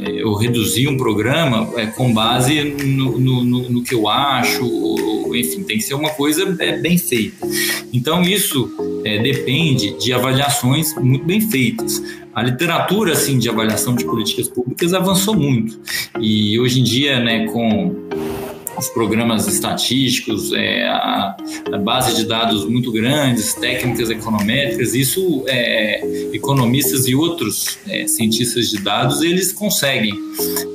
é, 0.00 0.20
é, 0.20 0.24
ou 0.24 0.34
reduzir 0.34 0.88
um 0.88 0.96
programa 0.96 1.66
com 1.96 2.12
base 2.12 2.62
no, 2.62 3.18
no, 3.18 3.44
no, 3.44 3.68
no 3.70 3.82
que 3.82 3.94
eu 3.94 4.08
acho 4.08 4.64
enfim, 5.36 5.62
tem 5.62 5.78
que 5.78 5.84
ser 5.84 5.94
uma 5.94 6.10
coisa 6.10 6.56
é, 6.58 6.76
bem 6.78 6.98
feita. 6.98 7.46
Então, 7.92 8.22
isso 8.22 8.70
é, 9.04 9.18
depende 9.22 9.96
de 9.98 10.12
avaliações 10.12 10.94
muito 10.96 11.24
bem 11.24 11.40
feitas. 11.40 12.02
A 12.34 12.42
literatura 12.42 13.12
assim, 13.12 13.38
de 13.38 13.48
avaliação 13.48 13.94
de 13.94 14.04
políticas 14.04 14.48
públicas 14.48 14.94
avançou 14.94 15.34
muito. 15.34 15.78
E 16.20 16.58
hoje 16.58 16.80
em 16.80 16.84
dia, 16.84 17.20
né, 17.20 17.46
com 17.46 17.94
os 18.80 18.88
programas 18.88 19.46
estatísticos, 19.46 20.52
é, 20.52 20.86
a, 20.86 21.36
a, 21.72 21.78
base 21.78 22.16
de 22.16 22.26
dados 22.26 22.64
muito 22.64 22.90
grandes, 22.90 23.54
técnicas 23.54 24.10
econométricas, 24.10 24.94
isso 24.94 25.44
é, 25.46 26.00
economistas 26.32 27.06
e 27.06 27.14
outros 27.14 27.78
é, 27.86 28.06
cientistas 28.06 28.70
de 28.70 28.82
dados 28.82 29.20
eles 29.22 29.52
conseguem 29.52 30.12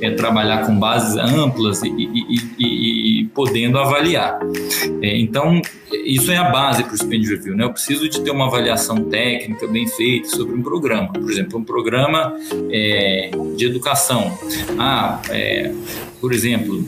é, 0.02 0.12
trabalhar 0.12 0.66
com 0.66 0.78
bases 0.78 1.18
amplas 1.18 1.82
e, 1.84 1.88
e, 1.88 2.36
e, 2.60 2.66
e 2.66 2.95
podendo 3.36 3.78
avaliar. 3.78 4.40
É, 5.02 5.18
então 5.20 5.62
isso 6.06 6.32
é 6.32 6.38
a 6.38 6.46
base 6.46 6.84
para 6.84 6.94
o 6.94 6.98
Spend 6.98 7.28
Review, 7.28 7.56
né? 7.56 7.66
Eu 7.66 7.72
preciso 7.72 8.10
de 8.10 8.22
ter 8.22 8.32
uma 8.32 8.48
avaliação 8.48 9.04
técnica 9.04 9.68
bem 9.68 9.86
feita 9.88 10.30
sobre 10.30 10.56
um 10.56 10.64
programa, 10.64 11.12
por 11.12 11.30
exemplo, 11.30 11.60
um 11.60 11.64
programa 11.64 12.34
é, 12.72 13.30
de 13.56 13.66
educação. 13.66 14.38
Ah, 14.80 15.22
por 16.22 16.34
exemplo, 16.34 16.84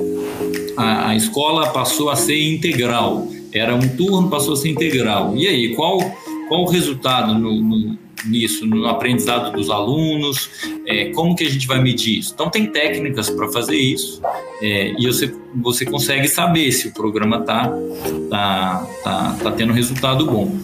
a, 0.77 1.09
a 1.09 1.15
escola 1.15 1.69
passou 1.69 2.09
a 2.09 2.15
ser 2.15 2.41
integral. 2.41 3.27
Era 3.51 3.75
um 3.75 3.87
turno, 3.89 4.29
passou 4.29 4.53
a 4.53 4.57
ser 4.57 4.69
integral. 4.69 5.35
E 5.35 5.47
aí, 5.47 5.75
qual, 5.75 5.99
qual 6.47 6.63
o 6.63 6.69
resultado 6.69 7.33
no, 7.33 7.61
no, 7.61 7.97
nisso, 8.25 8.65
no 8.65 8.87
aprendizado 8.87 9.51
dos 9.55 9.69
alunos, 9.69 10.49
é, 10.85 11.05
como 11.11 11.35
que 11.35 11.43
a 11.43 11.49
gente 11.49 11.67
vai 11.67 11.81
medir 11.81 12.19
isso? 12.19 12.33
Então 12.33 12.49
tem 12.49 12.67
técnicas 12.67 13.29
para 13.29 13.47
fazer 13.49 13.77
isso 13.77 14.21
é, 14.61 14.93
e 14.97 15.05
você, 15.05 15.33
você 15.55 15.85
consegue 15.85 16.27
saber 16.27 16.71
se 16.71 16.87
o 16.87 16.93
programa 16.93 17.37
está 17.37 17.71
tá, 18.29 18.87
tá, 19.03 19.37
tá 19.43 19.51
tendo 19.51 19.73
resultado 19.73 20.25
bom. 20.25 20.57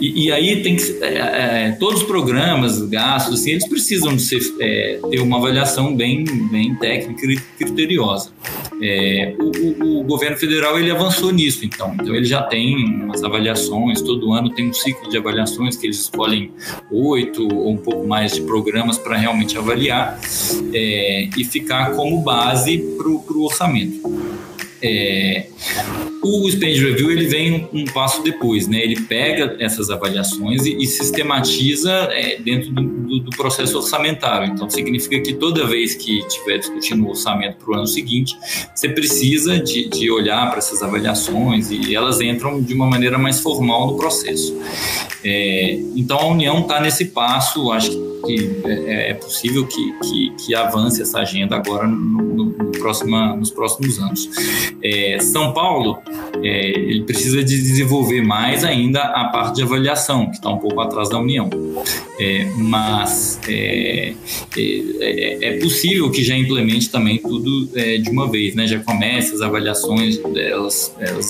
E, 0.00 0.26
e 0.26 0.32
aí 0.32 0.62
tem 0.62 0.76
que 0.76 0.98
é, 1.02 1.68
é, 1.68 1.76
todos 1.78 2.02
os 2.02 2.06
programas, 2.06 2.80
gastos, 2.82 3.40
assim, 3.40 3.52
eles 3.52 3.68
precisam 3.68 4.18
ser, 4.18 4.40
é, 4.60 5.00
ter 5.10 5.20
uma 5.20 5.38
avaliação 5.38 5.94
bem, 5.94 6.24
bem 6.50 6.74
técnica 6.76 7.26
e 7.26 7.36
criteriosa. 7.58 8.30
É, 8.82 9.34
o, 9.38 10.00
o, 10.00 10.04
governo 10.04 10.36
federal 10.36 10.78
ele 10.78 10.90
avançou 10.90 11.32
nisso, 11.32 11.64
então. 11.64 11.94
Então 11.94 12.14
ele 12.14 12.24
já 12.24 12.42
tem 12.42 13.02
umas 13.02 13.22
avaliações, 13.22 14.00
todo 14.02 14.32
ano 14.32 14.50
tem 14.50 14.68
um 14.68 14.72
ciclo 14.72 15.08
de 15.08 15.16
avaliações 15.16 15.76
que 15.76 15.86
eles 15.86 16.00
escolhem 16.00 16.50
oito 16.90 17.46
ou 17.54 17.70
um 17.70 17.76
pouco 17.76 18.06
mais 18.06 18.32
de 18.34 18.42
programas 18.42 18.98
para 18.98 19.16
realmente 19.16 19.56
avaliar 19.56 20.18
é, 20.72 21.28
e 21.36 21.44
ficar 21.44 21.94
como 21.94 22.20
base 22.20 22.78
para 22.96 23.08
o 23.08 23.44
orçamento. 23.44 24.33
É, 24.86 25.46
o 26.22 26.50
Spend 26.50 26.78
Review 26.78 27.10
ele 27.10 27.26
vem 27.26 27.68
um, 27.72 27.80
um, 27.80 27.84
passo 27.86 28.22
depois, 28.22 28.68
né? 28.68 28.82
Ele 28.82 29.00
pega 29.00 29.56
essas 29.58 29.88
avaliações 29.88 30.66
e, 30.66 30.76
e 30.76 30.86
sistematiza 30.86 31.90
é, 32.12 32.38
dentro 32.38 32.70
do, 32.70 32.82
do, 32.82 33.20
do, 33.20 33.30
processo 33.30 33.78
orçamentário. 33.78 34.52
Então 34.52 34.68
significa 34.68 35.18
que 35.20 35.32
toda 35.32 35.66
vez 35.66 35.94
que 35.94 36.18
estiver 36.18 36.58
discutindo 36.58 37.02
o 37.06 37.08
orçamento 37.08 37.56
para 37.56 37.70
o 37.70 37.74
ano 37.74 37.86
seguinte, 37.86 38.36
você 38.74 38.90
precisa 38.90 39.58
de, 39.58 39.88
de 39.88 40.10
olhar 40.10 40.50
para 40.50 40.58
essas 40.58 40.82
avaliações 40.82 41.70
e 41.70 41.94
elas 41.94 42.20
entram 42.20 42.60
de 42.62 42.74
uma 42.74 42.86
maneira 42.86 43.16
mais 43.16 43.40
formal 43.40 43.86
no 43.86 43.96
processo. 43.96 44.54
É, 45.24 45.78
então 45.96 46.18
a 46.18 46.26
União 46.26 46.60
está 46.60 46.78
nesse 46.78 47.06
passo, 47.06 47.72
acho 47.72 47.90
que 47.90 48.13
é, 48.32 49.10
é 49.10 49.14
possível 49.14 49.66
que, 49.66 49.92
que, 50.00 50.30
que, 50.30 50.54
avance 50.54 51.00
essa 51.02 51.20
agenda 51.20 51.56
agora 51.56 51.86
no, 51.86 52.22
no, 52.22 52.44
no 52.46 52.72
próxima, 52.72 53.36
nos 53.36 53.50
próximos 53.50 53.98
anos. 53.98 54.28
É, 54.82 55.18
São 55.20 55.52
Paulo 55.52 55.98
é, 56.42 56.70
ele 56.70 57.04
precisa 57.04 57.42
de 57.42 57.60
desenvolver 57.60 58.22
mais 58.22 58.64
ainda 58.64 59.00
a 59.00 59.24
parte 59.28 59.56
de 59.56 59.62
avaliação, 59.62 60.26
que 60.26 60.36
está 60.36 60.50
um 60.50 60.58
pouco 60.58 60.80
atrás 60.80 61.08
da 61.08 61.18
União. 61.18 61.48
É, 62.18 62.44
mas 62.56 63.40
é, 63.48 64.14
é, 64.56 65.58
possível 65.58 66.10
que 66.10 66.22
já 66.22 66.36
implemente 66.36 66.88
também 66.88 67.18
tudo 67.18 67.68
de 67.74 68.10
uma 68.10 68.30
vez, 68.30 68.54
né? 68.54 68.66
Já 68.66 68.78
comece 68.80 69.34
as 69.34 69.40
avaliações, 69.40 70.20
elas, 70.36 70.94
elas 70.98 71.26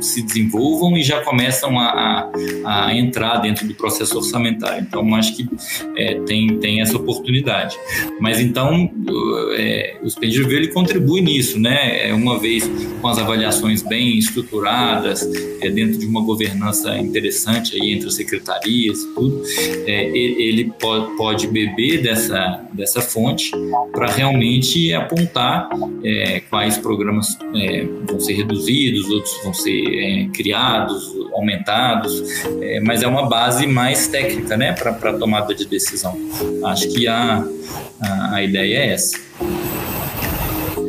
se 0.00 0.22
desenvolvam 0.22 0.96
e 0.96 1.02
já 1.02 1.22
começam 1.22 1.78
a, 1.78 2.30
a, 2.64 2.86
a 2.86 2.94
entrar 2.94 3.38
dentro 3.38 3.66
do 3.66 3.74
processo 3.74 4.16
orçamentário. 4.16 4.82
Então, 4.82 5.14
acho 5.14 5.36
que 5.36 5.48
é, 5.96 6.14
tem, 6.28 6.58
tem 6.58 6.80
essa 6.82 6.96
oportunidade. 6.96 7.76
Mas 8.20 8.38
então, 8.38 8.90
o 10.02 10.10
Spend 10.10 10.36
ele 10.36 10.68
contribui 10.68 11.22
nisso, 11.22 11.58
né? 11.58 12.12
Uma 12.12 12.38
vez 12.38 12.70
com 13.00 13.08
as 13.08 13.18
avaliações 13.18 13.82
bem 13.82 14.18
estruturadas, 14.18 15.22
é, 15.60 15.70
dentro 15.70 15.98
de 15.98 16.06
uma 16.06 16.20
governança 16.20 16.96
interessante 16.98 17.80
aí 17.80 17.92
entre 17.92 18.08
as 18.08 18.14
secretarias 18.14 19.02
e 19.02 19.14
tudo, 19.14 19.42
é, 19.86 20.06
ele 20.16 20.72
pode, 20.78 21.16
pode 21.16 21.46
beber 21.46 22.02
dessa, 22.02 22.60
dessa 22.72 23.00
fonte 23.00 23.50
para 23.92 24.06
realmente 24.06 24.92
apontar 24.92 25.68
é, 26.04 26.40
quais 26.50 26.76
programas 26.78 27.38
é, 27.54 27.86
vão 28.06 28.20
ser 28.20 28.34
reduzidos, 28.34 29.08
outros 29.08 29.42
vão 29.42 29.54
ser 29.54 29.82
é, 29.86 30.28
criados, 30.34 31.16
aumentados, 31.32 32.22
é, 32.60 32.80
mas 32.80 33.02
é 33.02 33.06
uma 33.06 33.28
base 33.28 33.66
mais 33.66 34.08
técnica 34.08 34.56
né, 34.56 34.72
para 34.72 35.12
tomada 35.14 35.54
de 35.54 35.66
decisão. 35.66 36.07
Acho 36.64 36.88
que 36.88 37.06
a, 37.06 37.44
a, 38.00 38.34
a 38.34 38.42
ideia 38.42 38.78
é 38.78 38.92
essa. 38.92 39.18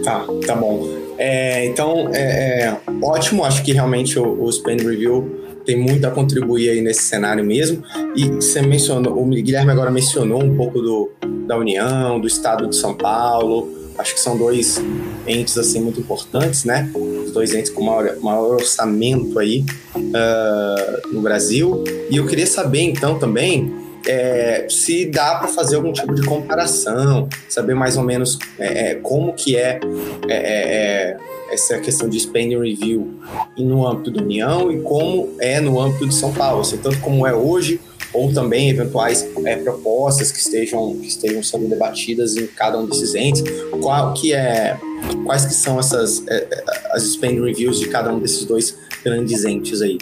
Tá, 0.03 0.25
tá 0.45 0.55
bom. 0.55 0.87
É, 1.17 1.65
então, 1.65 2.09
é, 2.13 2.61
é, 2.61 2.77
ótimo, 3.03 3.43
acho 3.43 3.61
que 3.63 3.73
realmente 3.73 4.17
o, 4.17 4.41
o 4.41 4.51
Spend 4.51 4.81
Review 4.83 5.39
tem 5.65 5.77
muito 5.77 6.05
a 6.07 6.11
contribuir 6.11 6.69
aí 6.69 6.81
nesse 6.81 7.03
cenário 7.03 7.43
mesmo. 7.43 7.83
E 8.15 8.25
você 8.29 8.61
mencionou, 8.61 9.21
o 9.21 9.25
Guilherme 9.27 9.71
agora 9.71 9.91
mencionou 9.91 10.41
um 10.41 10.55
pouco 10.55 10.81
do, 10.81 11.11
da 11.45 11.57
União, 11.57 12.19
do 12.19 12.27
Estado 12.27 12.67
de 12.67 12.75
São 12.75 12.95
Paulo. 12.95 13.69
Acho 13.97 14.13
que 14.13 14.19
são 14.21 14.37
dois 14.37 14.81
entes 15.27 15.57
assim 15.57 15.81
muito 15.81 15.99
importantes, 15.99 16.63
né? 16.63 16.89
Os 16.95 17.31
dois 17.31 17.53
entes 17.53 17.69
com 17.69 17.83
maior, 17.83 18.15
maior 18.21 18.55
orçamento 18.55 19.37
aí 19.37 19.65
uh, 19.93 21.13
no 21.13 21.21
Brasil. 21.21 21.83
E 22.09 22.15
eu 22.15 22.25
queria 22.25 22.47
saber 22.47 22.81
então 22.81 23.19
também 23.19 23.88
é, 24.09 24.65
se 24.67 25.05
dá 25.05 25.35
para 25.35 25.47
fazer 25.49 25.75
algum 25.75 25.93
tipo 25.93 26.15
de 26.15 26.23
comparação, 26.23 27.29
saber 27.47 27.75
mais 27.75 27.95
ou 27.95 28.03
menos 28.03 28.39
é, 28.57 28.91
é 28.91 28.95
como 28.95 29.33
que 29.33 29.55
é, 29.55 29.79
é, 30.27 30.33
é, 30.33 31.17
essa 31.51 31.77
questão 31.77 32.09
de 32.09 32.19
spending 32.19 32.59
review 32.59 33.19
no 33.55 33.87
âmbito 33.87 34.09
da 34.09 34.23
União 34.23 34.71
e 34.71 34.81
como 34.81 35.35
é 35.39 35.59
no 35.59 35.79
âmbito 35.79 36.07
de 36.07 36.15
São 36.15 36.33
Paulo, 36.33 36.61
assim, 36.61 36.77
tanto 36.77 36.99
como 37.01 37.27
é 37.27 37.35
hoje 37.35 37.79
ou 38.11 38.33
também 38.33 38.71
eventuais 38.71 39.27
é, 39.45 39.55
propostas 39.57 40.31
que 40.31 40.39
estejam, 40.39 40.97
que 40.97 41.07
estejam 41.07 41.43
sendo 41.43 41.69
debatidas 41.69 42.35
em 42.35 42.47
cada 42.47 42.79
um 42.79 42.87
desses 42.87 43.13
entes, 43.13 43.43
qual 43.79 44.15
que 44.15 44.33
é, 44.33 44.75
quais 45.23 45.45
que 45.45 45.53
são 45.53 45.79
essas 45.79 46.25
é, 46.27 46.47
as 46.89 47.03
spending 47.03 47.45
reviews 47.45 47.79
de 47.79 47.87
cada 47.87 48.11
um 48.11 48.19
desses 48.19 48.43
dois 48.43 48.75
grandes 49.03 49.45
entes 49.45 49.83
aí. 49.83 49.99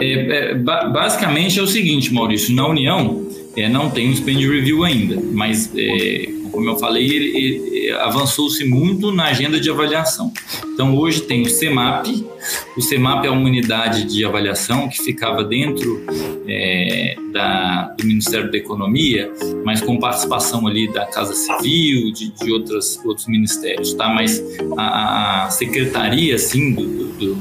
É, 0.00 0.50
é, 0.50 0.54
basicamente 0.54 1.58
é 1.58 1.62
o 1.62 1.66
seguinte, 1.66 2.12
Maurício, 2.12 2.54
na 2.54 2.66
União 2.66 3.26
é, 3.56 3.68
não 3.68 3.90
tem 3.90 4.08
um 4.08 4.14
spend 4.14 4.46
review 4.46 4.84
ainda, 4.84 5.20
mas 5.32 5.70
é, 5.76 6.28
como 6.52 6.68
eu 6.68 6.76
falei, 6.76 7.04
ele, 7.04 7.36
ele 7.36 7.92
avançou-se 7.92 8.64
muito 8.64 9.12
na 9.12 9.24
agenda 9.26 9.60
de 9.60 9.70
avaliação. 9.70 10.32
Então 10.72 10.96
hoje 10.96 11.22
tem 11.22 11.42
o 11.42 11.50
CEMAP, 11.50 12.26
o 12.76 12.80
CEMAP 12.80 13.26
é 13.26 13.30
uma 13.30 13.44
unidade 13.44 14.04
de 14.04 14.24
avaliação 14.24 14.88
que 14.88 15.02
ficava 15.02 15.42
dentro 15.42 16.04
é, 16.46 17.16
da, 17.32 17.94
do 17.98 18.04
Ministério 18.04 18.50
da 18.50 18.56
Economia, 18.56 19.30
mas 19.64 19.80
com 19.80 19.98
participação 19.98 20.66
ali 20.66 20.92
da 20.92 21.06
Casa 21.06 21.34
Civil, 21.34 22.12
de, 22.12 22.30
de 22.30 22.52
outras, 22.52 23.00
outros 23.04 23.26
ministérios, 23.26 23.94
tá? 23.94 24.08
Mas 24.08 24.42
a, 24.76 25.46
a 25.46 25.50
secretaria, 25.50 26.34
assim, 26.34 26.72
do 26.72 27.08
do 27.18 27.36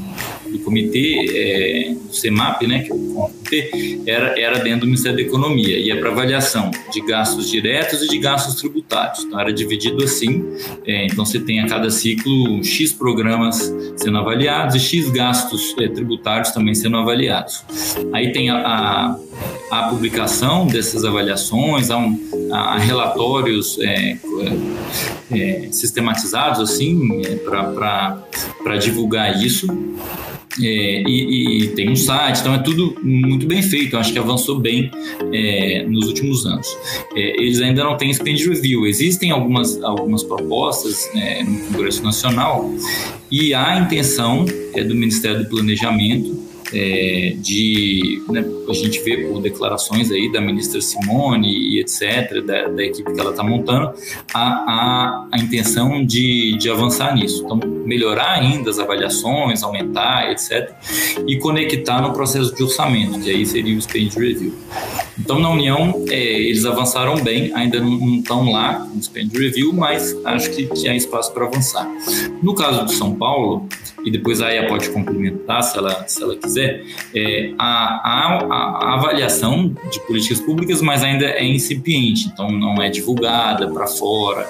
comitê, 0.67 1.25
é, 1.34 1.93
do 1.93 2.13
CEMAP, 2.13 2.67
né, 2.67 2.80
que 2.80 2.91
é 2.91 2.93
o 2.93 2.97
comitê, 2.97 4.01
era, 4.06 4.38
era 4.38 4.60
dentro 4.60 4.82
do 4.82 4.88
Ministério 4.88 5.15
da 5.15 5.23
Economia, 5.23 5.80
e 5.80 5.89
é 5.89 5.95
para 5.95 6.10
avaliação 6.10 6.69
de 6.91 6.99
gastos 7.06 7.49
diretos 7.49 8.01
e 8.01 8.08
de 8.10 8.17
gastos 8.17 8.56
tributários. 8.56 9.23
Então, 9.23 9.39
era 9.39 9.53
dividido 9.53 10.03
assim, 10.03 10.43
é, 10.86 11.06
então 11.06 11.25
você 11.25 11.39
tem 11.39 11.62
a 11.62 11.67
cada 11.67 11.89
ciclo 11.89 12.62
X 12.65 12.91
programas 12.91 13.73
sendo 13.95 14.17
avaliados 14.17 14.75
e 14.75 14.80
X 14.80 15.10
gastos 15.10 15.73
é, 15.80 15.88
tributários 15.88 16.51
também 16.51 16.75
sendo 16.75 16.97
avaliados. 16.97 17.63
Aí 18.12 18.34
tem 18.34 18.49
a, 18.49 18.58
a, 18.58 19.19
a 19.71 19.84
publicação 19.84 20.67
dessas 20.67 21.06
avaliações, 21.06 21.89
há, 21.89 21.97
um, 21.97 22.19
há 22.51 22.77
relatórios 22.77 23.80
é, 23.80 24.17
é, 25.32 25.69
sistematizados 25.71 26.60
assim 26.60 27.21
é, 27.25 27.36
para 27.36 28.77
divulgar 28.77 29.41
isso. 29.41 29.67
É, 30.62 31.04
e, 31.08 31.63
e, 31.63 31.67
tem 31.70 31.89
um 31.89 31.96
site, 31.96 32.39
então 32.39 32.54
é 32.54 32.60
tudo 32.60 32.96
muito 33.04 33.46
bem 33.46 33.62
feito. 33.62 33.96
Eu 33.96 34.00
acho 34.00 34.12
que 34.12 34.20
avançou 34.20 34.60
bem 34.60 34.91
é, 35.32 35.86
nos 35.88 36.08
últimos 36.08 36.46
anos. 36.46 36.67
É, 37.15 37.41
eles 37.41 37.62
ainda 37.62 37.84
não 37.84 37.96
têm 37.98 38.12
spend 38.13 38.43
review. 38.48 38.86
Existem 38.86 39.32
algumas, 39.32 39.82
algumas 39.84 40.24
propostas 40.24 41.10
né, 41.13 41.43
no 41.43 41.74
Congresso 41.74 42.04
Nacional 42.04 42.74
e 43.32 43.54
há 43.54 43.76
a 43.76 43.80
intenção 43.80 44.46
é, 44.74 44.84
do 44.84 44.96
Ministério 44.96 45.43
do 45.43 45.50
Planejamento 45.50 46.46
é, 46.73 47.36
de 47.38 48.21
né, 48.30 48.43
a 48.67 48.73
gente 48.73 48.99
vê 49.01 49.17
por 49.17 49.41
declarações 49.41 50.12
aí 50.12 50.32
da 50.32 50.41
ministra 50.41 50.82
Simone 50.82 51.47
e 51.47 51.80
etc 51.80 52.43
da, 52.45 52.67
da 52.67 52.84
equipe 52.84 53.13
que 53.13 53.19
ela 53.19 53.32
está 53.32 53.43
montando 53.43 53.93
a, 54.34 54.39
a, 54.39 55.27
a, 55.32 55.39
intenção 55.39 56.06
de, 56.06 56.58
de 56.58 56.69
avançar 56.69 57.15
nisso. 57.15 57.43
Então 57.45 57.58
melhorar 57.86 58.34
ainda 58.34 58.69
as 58.69 58.80
avaliações 58.80 59.63
aumentar 59.63 60.32
etc 60.32 60.71
e 61.25 61.38
conectar 61.38 62.01
no 62.01 62.12
processo 62.12 62.53
de 62.53 62.63
orçamento 62.63 63.19
que 63.19 63.30
aí 63.30 63.45
seria 63.45 63.77
o 63.77 63.82
spend 63.82 64.13
review. 64.15 64.53
Então 65.17 65.39
na 65.39 65.49
União 65.49 66.06
é, 66.10 66.41
eles 66.41 66.65
avançaram 66.65 67.15
bem 67.15 67.51
ainda 67.53 67.80
não 67.80 68.15
estão 68.15 68.51
lá 68.51 68.86
no 68.93 69.01
spend 69.01 69.32
review 69.38 69.71
mas 69.73 70.15
acho 70.25 70.51
que, 70.51 70.65
que 70.67 70.89
há 70.89 70.95
espaço 70.95 71.34
para 71.34 71.45
avançar. 71.45 71.88
No 72.43 72.53
caso 72.53 72.86
do 72.86 72.91
São 72.91 73.15
Paulo 73.15 73.67
e 74.08 74.12
depois 74.12 74.41
a 74.41 74.48
AIA 74.48 74.70
pode 74.70 74.89
complementar 74.89 75.62
se 75.62 75.78
ela, 75.78 76.08
se 76.08 76.24
ela 76.24 76.38
quiser, 76.38 76.82
é, 77.13 77.52
a, 77.60 77.65
a, 77.65 78.38
a, 78.46 78.93
avaliação 78.93 79.76
de 79.91 80.00
políticas 80.08 80.39
públicas, 80.39 80.82
mas 80.82 81.04
ainda 81.04 81.26
é 81.26 81.46
incipiente, 81.46 82.30
então 82.32 82.50
não 82.50 82.82
é 82.82 82.89
divulgada 82.89 83.67
para 83.67 83.86
fora, 83.86 84.50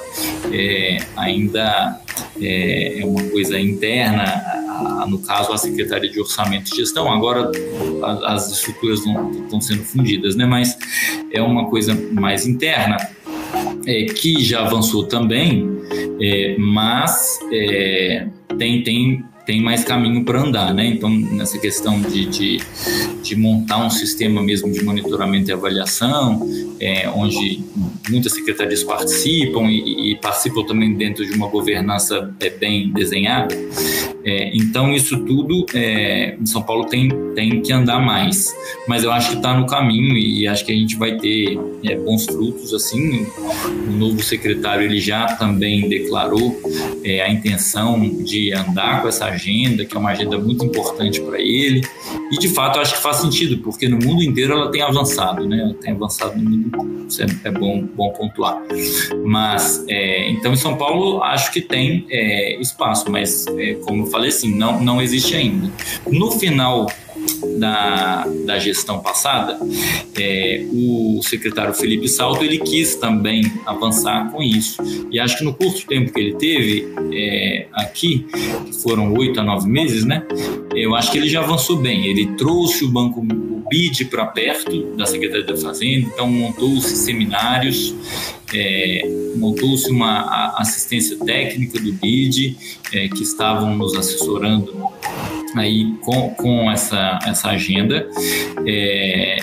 é, 0.54 1.00
ainda 1.16 2.00
é, 2.40 3.00
é, 3.00 3.06
uma 3.06 3.24
coisa 3.24 3.60
interna 3.60 4.24
a, 4.24 5.08
no 5.10 5.18
caso, 5.18 5.52
a 5.52 5.58
Secretaria 5.58 6.12
de 6.12 6.20
Orçamento 6.20 6.72
e 6.72 6.76
Gestão. 6.76 7.12
Agora 7.12 7.50
as 8.28 8.52
estruturas 8.52 9.00
estão 9.00 9.60
sendo 9.60 9.84
fundidas, 9.84 10.36
né? 10.36 10.46
mas 10.46 10.78
é 11.32 11.42
uma 11.42 11.68
coisa 11.68 11.96
mais 12.12 12.46
interna. 12.46 12.98
É, 13.88 14.04
que 14.04 14.44
já 14.44 14.66
avançou 14.66 15.06
também, 15.06 15.66
é, 16.20 16.58
mas 16.60 17.40
é, 17.54 18.28
tem, 18.58 18.84
tem 18.84 19.24
tem 19.48 19.62
mais 19.62 19.82
caminho 19.86 20.26
para 20.26 20.42
andar, 20.42 20.74
né? 20.74 20.86
Então, 20.86 21.10
nessa 21.10 21.58
questão 21.58 22.02
de, 22.02 22.26
de, 22.26 22.60
de, 23.24 23.36
montar 23.38 23.78
um 23.78 23.90
sistema 23.90 24.44
mesmo 24.44 24.70
de 24.70 24.84
monitoramento 24.84 25.50
e 25.50 25.54
avaliação, 25.54 26.46
é, 26.82 27.10
onde 27.10 27.64
muitas 28.10 28.34
secretarias 28.34 28.84
participam 28.84 29.72
e, 29.72 30.12
e, 30.12 30.16
participam 30.18 30.64
também 30.64 30.94
dentro 30.96 31.26
de 31.26 31.32
uma 31.34 31.48
governança 31.48 32.36
é, 32.42 32.50
bem 32.50 32.92
desenhada. 32.92 33.56
É, 34.26 34.52
então, 34.54 34.94
isso 34.94 35.18
tudo 35.20 35.66
é, 35.74 36.36
São 36.44 36.62
Paulo 36.62 36.86
tem, 36.88 37.08
tem 37.34 37.62
que 37.62 37.72
andar 37.72 38.02
mais. 38.02 38.54
Mas 38.86 39.06
eu 39.06 39.12
acho 39.14 39.30
que 39.30 39.38
está 39.38 39.58
no 39.58 39.66
caminho 39.66 40.18
e 40.18 40.46
acho 40.46 40.66
que 40.66 40.74
a 40.74 40.76
gente 40.76 40.98
vai 40.98 41.16
ter 41.18 41.58
é, 41.86 41.96
bons 41.96 42.26
frutos. 42.26 42.74
Assim, 42.74 43.26
o 43.88 43.92
novo 43.94 44.22
secretário 44.22 44.84
ele 44.84 45.00
já 45.00 45.26
também 45.36 45.88
declarou 45.88 46.62
é, 47.02 47.22
a 47.22 47.30
intenção 47.30 48.10
de 48.22 48.54
andar 48.54 49.02
com 49.02 49.08
essa 49.08 49.37
agenda, 49.38 49.86
que 49.86 49.96
é 49.96 50.00
uma 50.00 50.10
agenda 50.10 50.38
muito 50.38 50.66
importante 50.66 51.22
para 51.22 51.40
ele. 51.40 51.82
E 52.32 52.38
de 52.38 52.50
fato, 52.50 52.80
acho 52.80 52.96
que 52.96 53.02
faz 53.02 53.18
sentido, 53.18 53.60
porque 53.60 53.88
no 53.88 53.98
mundo 53.98 54.24
inteiro 54.24 54.54
ela 54.54 54.70
tem 54.72 54.82
avançado, 54.82 55.48
né? 55.48 55.62
Ela 55.62 55.74
tem 55.76 55.94
avançado 55.94 56.38
no 56.38 56.50
mundo, 56.50 57.06
isso 57.08 57.22
é, 57.24 57.28
é 57.46 57.52
bom, 57.52 57.82
bom 57.96 58.10
pontuar. 58.12 58.62
Mas, 59.26 59.86
é, 59.88 60.30
então, 60.30 60.52
em 60.52 60.58
São 60.58 60.76
Paulo, 60.76 61.24
acho 61.24 61.52
que 61.52 61.62
tem 61.62 62.06
é, 62.10 62.60
espaço, 62.60 63.10
mas, 63.10 63.48
é, 63.48 63.76
como 63.76 64.04
eu 64.04 64.08
falei 64.08 64.30
assim, 64.30 64.54
não, 64.54 64.82
não 64.82 65.02
existe 65.02 65.36
ainda. 65.36 65.72
No 66.10 66.32
final 66.32 66.88
da, 67.58 68.26
da 68.46 68.60
gestão 68.60 69.00
passada, 69.00 69.60
é, 70.16 70.66
o 70.72 71.20
secretário 71.24 71.74
Felipe 71.74 72.08
Salto 72.08 72.44
ele 72.44 72.60
quis 72.60 72.96
também 72.96 73.44
avançar 73.66 74.32
com 74.32 74.42
isso. 74.42 74.82
E 75.12 75.20
acho 75.20 75.38
que 75.38 75.44
no 75.44 75.54
curto 75.54 75.86
tempo 75.86 76.12
que 76.12 76.20
ele 76.20 76.36
teve 76.36 76.88
é, 77.14 77.68
aqui, 77.74 78.26
foram 78.82 79.14
oito 79.14 79.40
a 79.40 79.44
nove 79.44 79.70
meses, 79.70 80.06
né? 80.06 80.24
Eu 80.76 80.96
acho 80.96 81.12
que 81.12 81.18
ele 81.18 81.30
já 81.30 81.42
avançou 81.42 81.78
bem. 81.78 82.06
Ele 82.08 82.28
trouxe 82.38 82.84
o 82.84 82.90
banco 82.90 83.22
o 83.22 83.70
BID 83.70 84.06
para 84.06 84.26
perto 84.26 84.96
da 84.96 85.06
Secretaria 85.06 85.46
da 85.46 85.58
Fazenda, 85.58 86.08
então 86.08 86.30
montou-se 86.30 86.96
seminários, 86.96 87.94
é, 88.54 89.02
montou-se 89.36 89.90
uma 89.92 90.56
assistência 90.58 91.18
técnica 91.18 91.80
do 91.80 91.92
BID, 91.92 92.56
é, 92.94 93.08
que 93.10 93.24
estavam 93.24 93.76
nos 93.76 93.96
assessorando 93.96 94.74
aí 95.62 95.94
com, 96.02 96.30
com 96.32 96.72
essa, 96.72 97.20
essa 97.26 97.50
agenda. 97.50 98.08
É, 98.66 99.38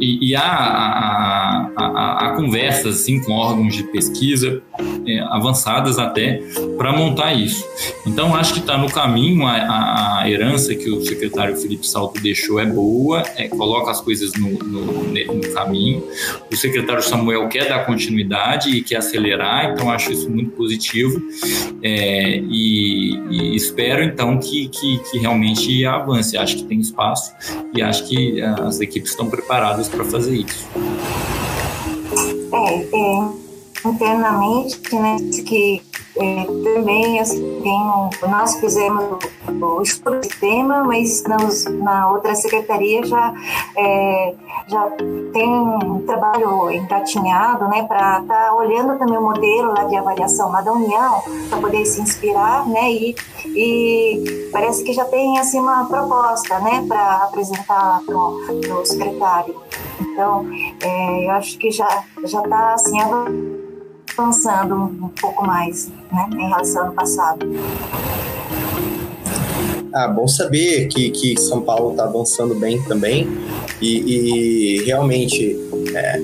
e, 0.00 0.30
e 0.30 0.36
há, 0.36 0.42
há, 0.42 1.70
há, 1.76 2.26
há, 2.26 2.36
conversas 2.36 3.00
assim, 3.00 3.20
com 3.20 3.32
órgãos 3.32 3.74
de 3.74 3.84
pesquisa 3.84 4.62
é, 5.06 5.20
avançadas 5.20 5.98
até 5.98 6.42
para 6.76 6.92
montar 6.92 7.32
isso. 7.34 7.64
Então, 8.06 8.34
acho 8.34 8.54
que 8.54 8.60
está 8.60 8.76
no 8.76 8.90
caminho, 8.90 9.46
a, 9.46 10.20
a, 10.20 10.30
herança 10.30 10.74
que 10.74 10.90
o 10.90 11.04
secretário 11.04 11.56
Felipe 11.56 11.86
Salto 11.86 12.20
deixou 12.20 12.60
é 12.60 12.66
boa, 12.66 13.22
é, 13.36 13.48
coloca 13.48 13.90
as 13.90 14.00
coisas 14.00 14.32
no, 14.34 14.50
no, 14.50 15.04
no, 15.04 15.52
caminho. 15.52 16.02
O 16.50 16.56
secretário 16.56 17.02
Samuel 17.02 17.48
quer 17.48 17.68
dar 17.68 17.84
continuidade 17.86 18.70
e 18.70 18.82
quer 18.82 18.96
acelerar, 18.96 19.72
então 19.72 19.90
acho 19.90 20.12
isso 20.12 20.30
muito 20.30 20.50
positivo 20.50 21.20
é, 21.82 22.38
e, 22.38 23.16
e, 23.30 23.56
espero 23.56 24.02
então 24.02 24.38
que, 24.38 24.68
que, 24.68 24.98
que 25.10 25.18
realmente 25.18 25.84
avance. 25.84 26.36
Acho 26.36 26.56
que 26.56 26.64
tem 26.64 26.80
espaço 26.80 27.32
e 27.74 27.82
acho 27.82 28.06
que 28.08 28.40
as 28.40 28.80
equipes 28.80 29.10
estão 29.10 29.28
preparadas 29.28 29.88
para 29.88 30.04
fazer 30.04 30.36
isso? 30.36 30.66
É, 32.52 33.42
é 33.42 33.45
internamente, 33.90 34.94
né, 34.94 35.16
que 35.46 35.82
é, 36.18 36.44
também 36.74 37.20
assim, 37.20 37.70
nós 38.26 38.56
fizemos 38.56 39.18
o 39.48 39.82
estudo 39.82 40.20
de 40.20 40.28
tema, 40.28 40.82
mas 40.82 41.22
nos, 41.24 41.64
na 41.66 42.10
outra 42.10 42.34
secretaria 42.34 43.04
já, 43.04 43.34
é, 43.76 44.34
já 44.66 44.90
tem 45.32 45.48
um 45.48 46.04
trabalho 46.06 46.70
engatinhado 46.70 47.68
né, 47.68 47.82
para 47.84 48.20
estar 48.20 48.46
tá 48.46 48.54
olhando 48.54 48.98
também 48.98 49.18
o 49.18 49.22
modelo 49.22 49.74
lá 49.74 49.84
de 49.84 49.96
avaliação 49.96 50.50
lá 50.50 50.62
da 50.62 50.72
União, 50.72 51.22
para 51.50 51.58
poder 51.58 51.84
se 51.84 52.00
inspirar, 52.00 52.66
né, 52.66 52.90
e, 52.90 53.14
e 53.46 54.48
parece 54.52 54.82
que 54.84 54.92
já 54.92 55.04
tem 55.04 55.38
assim, 55.38 55.60
uma 55.60 55.84
proposta 55.84 56.58
né, 56.60 56.84
para 56.88 57.24
apresentar 57.24 58.00
para 58.06 58.16
o 58.16 58.86
secretário. 58.86 59.54
Então, 60.00 60.46
é, 60.82 61.26
eu 61.26 61.30
acho 61.32 61.58
que 61.58 61.70
já 61.70 62.04
está 62.24 62.72
assim, 62.72 62.98
avançando 64.16 64.74
um 64.74 65.08
pouco 65.20 65.46
mais 65.46 65.88
né, 66.10 66.28
em 66.32 66.48
relação 66.48 66.86
ao 66.86 66.92
passado. 66.92 67.46
Ah, 69.92 70.08
bom 70.08 70.28
saber 70.28 70.88
que, 70.88 71.10
que 71.10 71.40
São 71.40 71.62
Paulo 71.62 71.92
está 71.92 72.04
avançando 72.04 72.54
bem 72.54 72.82
também 72.82 73.26
e, 73.80 74.78
e 74.78 74.84
realmente 74.84 75.56
é, 75.94 76.20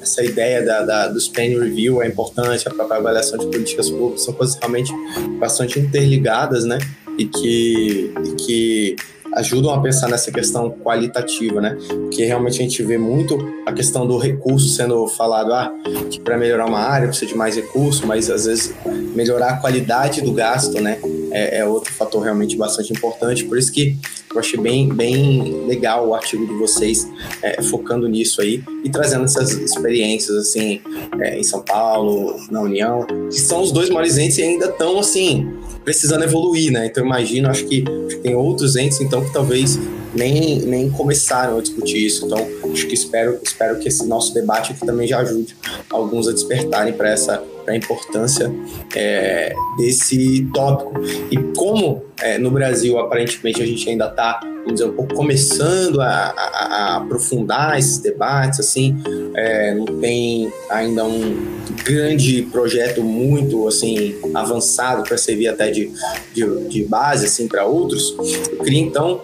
essa 0.00 0.22
ideia 0.22 0.64
da, 0.64 0.82
da, 0.82 1.08
do 1.08 1.18
Span 1.20 1.60
Review 1.60 2.02
é 2.02 2.06
importante, 2.06 2.68
a 2.68 2.70
própria 2.70 2.98
avaliação 2.98 3.38
de 3.38 3.46
políticas 3.46 3.90
públicas 3.90 4.24
são 4.24 4.34
coisas 4.34 4.56
realmente 4.56 4.92
bastante 5.40 5.80
interligadas, 5.80 6.64
né? 6.64 6.78
E 7.18 7.24
que, 7.24 8.12
e 8.24 8.34
que 8.36 8.96
ajudam 9.36 9.72
a 9.72 9.80
pensar 9.80 10.08
nessa 10.08 10.32
questão 10.32 10.70
qualitativa, 10.70 11.60
né? 11.60 11.76
Porque 11.88 12.24
realmente 12.24 12.58
a 12.58 12.62
gente 12.62 12.82
vê 12.82 12.96
muito 12.96 13.38
a 13.66 13.72
questão 13.72 14.06
do 14.06 14.16
recurso 14.16 14.68
sendo 14.68 15.06
falado, 15.08 15.52
ah, 15.52 15.72
que 16.10 16.18
para 16.20 16.36
melhorar 16.38 16.66
uma 16.66 16.80
área 16.80 17.06
precisa 17.08 17.26
de 17.26 17.36
mais 17.36 17.54
recurso, 17.54 18.06
mas 18.06 18.30
às 18.30 18.46
vezes 18.46 18.74
melhorar 19.14 19.50
a 19.50 19.56
qualidade 19.58 20.22
do 20.22 20.32
gasto, 20.32 20.80
né? 20.80 20.98
É, 21.30 21.58
é 21.58 21.64
outro 21.64 21.92
fator 21.92 22.22
realmente 22.22 22.56
bastante 22.56 22.92
importante. 22.92 23.44
Por 23.44 23.58
isso 23.58 23.72
que 23.72 23.96
eu 24.32 24.40
achei 24.40 24.60
bem, 24.60 24.88
bem 24.88 25.66
legal 25.66 26.08
o 26.08 26.14
artigo 26.14 26.46
de 26.46 26.52
vocês 26.54 27.08
é, 27.42 27.62
focando 27.62 28.06
nisso 28.06 28.40
aí 28.40 28.62
e 28.84 28.90
trazendo 28.90 29.24
essas 29.24 29.50
experiências 29.50 30.36
assim 30.36 30.80
é, 31.20 31.38
em 31.38 31.42
São 31.42 31.62
Paulo, 31.62 32.36
na 32.50 32.60
União, 32.60 33.06
que 33.30 33.40
são 33.40 33.62
os 33.62 33.72
dois 33.72 33.88
maiores 33.88 34.18
entes 34.18 34.38
e 34.38 34.42
ainda 34.42 34.66
estão 34.66 34.98
assim 34.98 35.48
precisando 35.84 36.24
evoluir, 36.24 36.72
né? 36.72 36.86
Então 36.86 37.04
imagino, 37.04 37.48
acho 37.48 37.64
que 37.64 37.84
tem 38.22 38.34
outros 38.34 38.76
entes 38.76 39.00
então 39.00 39.24
que 39.24 39.32
talvez 39.32 39.78
nem, 40.14 40.60
nem 40.60 40.90
começaram 40.90 41.58
a 41.58 41.60
discutir 41.60 42.04
isso. 42.04 42.26
Então 42.26 42.38
acho 42.72 42.86
que 42.86 42.94
espero, 42.94 43.38
espero 43.42 43.78
que 43.78 43.88
esse 43.88 44.04
nosso 44.06 44.34
debate 44.34 44.72
aqui 44.72 44.84
também 44.84 45.06
já 45.06 45.20
ajude 45.20 45.56
alguns 45.90 46.28
a 46.28 46.32
despertarem 46.32 46.92
para 46.92 47.10
essa 47.10 47.42
pra 47.66 47.76
importância 47.76 48.50
é, 48.94 49.52
desse 49.76 50.48
tópico. 50.54 50.94
E 51.30 51.36
como 51.56 52.04
é, 52.22 52.38
no 52.38 52.50
Brasil 52.50 52.98
aparentemente 52.98 53.60
a 53.60 53.66
gente 53.66 53.90
ainda 53.90 54.06
está 54.06 54.40
vamos 54.66 54.80
dizer, 54.80 54.90
um 54.90 54.94
pouco 54.94 55.14
começando 55.14 56.00
a, 56.00 56.34
a, 56.36 56.66
a 56.66 56.96
aprofundar 56.96 57.78
esses 57.78 57.98
debates, 57.98 58.58
assim, 58.58 58.96
é, 59.36 59.72
não 59.74 59.84
tem 60.00 60.52
ainda 60.68 61.04
um 61.04 61.56
grande 61.84 62.42
projeto 62.50 63.00
muito, 63.00 63.68
assim, 63.68 64.16
avançado 64.34 65.04
para 65.04 65.16
servir 65.16 65.46
até 65.46 65.70
de, 65.70 65.92
de, 66.34 66.68
de 66.68 66.84
base, 66.84 67.26
assim, 67.26 67.46
para 67.46 67.64
outros. 67.64 68.16
Eu 68.50 68.64
queria, 68.64 68.80
então, 68.80 69.22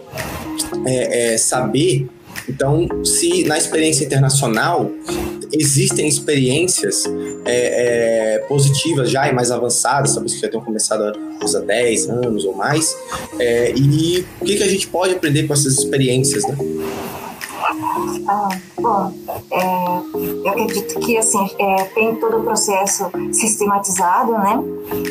é, 0.87 1.35
é, 1.35 1.39
saber, 1.39 2.07
então, 2.53 2.87
se 3.03 3.45
na 3.45 3.57
experiência 3.57 4.05
internacional 4.05 4.91
existem 5.51 6.07
experiências 6.07 7.05
é, 7.47 8.35
é, 8.35 8.39
positivas 8.41 9.11
já 9.11 9.27
e 9.29 9.33
mais 9.33 9.51
avançadas, 9.51 10.13
talvez 10.13 10.35
que 10.35 10.41
já 10.41 10.49
tenham 10.49 10.65
começado 10.65 11.03
há 11.03 11.59
10 11.61 12.11
anos 12.11 12.45
ou 12.45 12.55
mais, 12.55 12.95
é, 13.39 13.73
e 13.75 14.27
o 14.41 14.45
que, 14.45 14.57
que 14.57 14.63
a 14.63 14.69
gente 14.69 14.87
pode 14.89 15.15
aprender 15.15 15.45
com 15.45 15.55
essas 15.55 15.79
experiências, 15.79 16.45
né? 16.45 16.57
Ah, 18.29 18.49
bom, 18.79 19.13
é, 19.51 20.47
eu 20.47 20.51
acredito 20.51 21.01
que 21.01 21.17
assim 21.17 21.49
é, 21.59 21.85
tem 21.85 22.15
todo 22.17 22.39
o 22.39 22.43
processo 22.43 23.11
sistematizado, 23.33 24.33
né? 24.33 24.63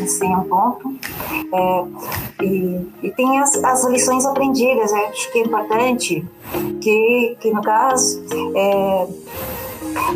Esse 0.03 0.25
é 0.25 0.29
um 0.29 0.43
ponto. 0.43 0.93
É, 1.53 2.43
e, 2.43 2.87
e, 3.03 3.11
tem 3.11 3.39
as, 3.39 3.55
as 3.63 3.83
lições 3.85 4.25
aprendidas. 4.25 4.91
Eu 4.91 5.07
acho 5.07 5.31
que 5.31 5.39
é 5.39 5.41
importante 5.43 6.25
que, 6.81 7.37
que 7.39 7.51
no 7.51 7.61
caso 7.61 8.23
é, 8.55 9.07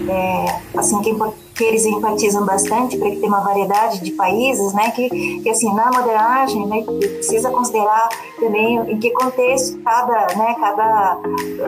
é, 0.10 0.62
assim 0.78 1.02
que, 1.02 1.16
que, 1.56 1.64
eles 1.64 1.86
empatizam 1.86 2.46
bastante 2.46 2.98
para 2.98 3.10
que 3.10 3.18
tenha 3.18 3.28
uma 3.28 3.42
variedade 3.42 4.02
de 4.02 4.12
países, 4.12 4.72
né? 4.74 4.92
Que, 4.92 5.10
que 5.40 5.50
assim 5.50 5.74
na 5.74 5.92
modelagem, 5.92 6.68
né, 6.68 6.84
precisa 6.84 7.50
considerar 7.50 8.08
também 8.40 8.78
em 8.92 9.00
que 9.00 9.10
contexto 9.12 9.80
cada, 9.82 10.28
né, 10.36 10.56
cada 10.60 11.20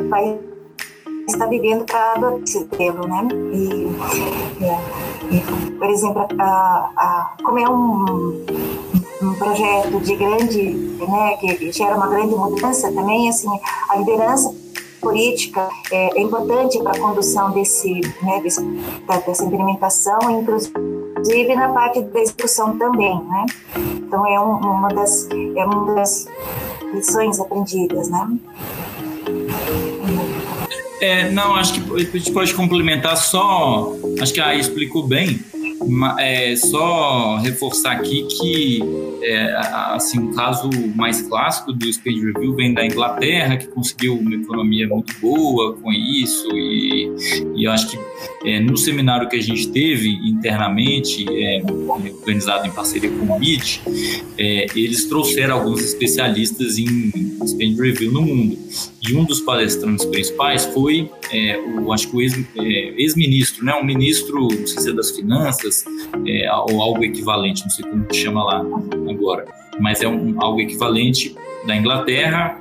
país 0.09 0.56
está 1.27 1.45
vivendo 1.45 1.85
para 1.85 2.19
modelo, 2.19 3.07
né? 3.07 3.27
E, 3.53 4.63
é, 4.63 5.77
por 5.77 5.89
exemplo, 5.89 6.27
a, 6.39 6.89
a, 6.95 7.35
como 7.43 7.59
é 7.59 7.69
um 7.69 8.45
um 9.21 9.33
projeto 9.33 9.99
de 10.01 10.15
grande, 10.15 10.73
né, 11.07 11.37
que 11.37 11.71
gera 11.71 11.95
uma 11.95 12.07
grande 12.07 12.35
mudança 12.35 12.91
também, 12.91 13.27
assim, 13.27 13.49
a 13.89 13.97
liderança 13.97 14.53
política 15.01 15.67
é, 15.91 16.19
é 16.19 16.21
importante 16.21 16.79
para 16.79 16.91
a 16.91 16.99
condução 16.99 17.51
desse, 17.51 18.01
né, 18.21 18.39
desse, 18.41 18.61
dessa 19.25 19.43
implementação, 19.43 20.19
inclusive 20.29 21.55
na 21.55 21.69
parte 21.69 22.01
da 22.01 22.19
execução 22.19 22.77
também, 22.77 23.19
né? 23.23 23.45
Então 23.75 24.25
é 24.25 24.39
um, 24.39 24.57
uma 24.57 24.89
das 24.89 25.27
é 25.31 25.65
uma 25.65 25.95
das 25.95 26.27
lições 26.93 27.39
aprendidas, 27.39 28.09
né? 28.09 28.37
É, 30.99 31.29
não, 31.29 31.55
acho 31.55 31.73
que 31.73 31.93
a 31.95 31.99
gente 32.19 32.31
pode 32.31 32.53
complementar 32.53 33.17
só. 33.17 33.93
Acho 34.19 34.33
que 34.33 34.41
a 34.41 34.55
explicou 34.55 35.05
bem 35.05 35.39
é, 36.19 36.55
só 36.55 37.37
reforçar 37.37 37.93
aqui 37.93 38.23
que 38.23 38.81
é, 39.21 39.55
assim, 39.93 40.19
um 40.19 40.33
caso 40.33 40.69
mais 40.95 41.21
clássico 41.21 41.73
do 41.73 41.91
Speed 41.91 42.23
Review 42.23 42.55
vem 42.55 42.73
da 42.73 42.85
Inglaterra, 42.85 43.57
que 43.57 43.67
conseguiu 43.67 44.15
uma 44.15 44.35
economia 44.35 44.87
muito 44.87 45.13
boa 45.19 45.73
com 45.73 45.91
isso, 45.91 46.47
e, 46.53 47.11
e 47.55 47.67
acho 47.67 47.89
que 47.89 47.99
é, 48.45 48.59
no 48.59 48.77
seminário 48.77 49.27
que 49.27 49.35
a 49.35 49.41
gente 49.41 49.69
teve 49.69 50.09
internamente, 50.29 51.25
é, 51.29 51.61
organizado 51.87 52.67
em 52.67 52.71
parceria 52.71 53.09
com 53.09 53.35
o 53.35 53.39
BID, 53.39 53.81
é, 54.37 54.67
eles 54.75 55.05
trouxeram 55.05 55.55
alguns 55.55 55.81
especialistas 55.83 56.77
em 56.77 57.11
Speed 57.45 57.77
Review 57.77 58.11
no 58.11 58.21
mundo. 58.21 58.57
E 59.07 59.15
um 59.15 59.23
dos 59.23 59.39
palestrantes 59.39 60.05
principais 60.05 60.65
foi 60.65 61.09
é, 61.31 61.57
o, 61.57 61.91
acho 61.91 62.09
que 62.09 62.15
o 62.15 62.21
é, 62.21 62.93
ex-ministro, 62.97 63.65
né, 63.65 63.73
um 63.73 63.83
ministro, 63.83 64.47
não 64.47 64.67
sei 64.67 64.81
se 64.81 64.89
é 64.89 64.93
das 64.93 65.11
finanças, 65.11 65.66
é, 66.25 66.51
ou 66.53 66.81
algo 66.81 67.03
equivalente, 67.03 67.63
não 67.63 67.69
sei 67.69 67.85
como 67.85 68.05
que 68.05 68.15
chama 68.15 68.43
lá 68.43 68.59
agora, 69.09 69.45
mas 69.79 70.01
é 70.01 70.07
um, 70.07 70.35
algo 70.41 70.59
equivalente 70.61 71.35
da 71.65 71.75
Inglaterra 71.75 72.59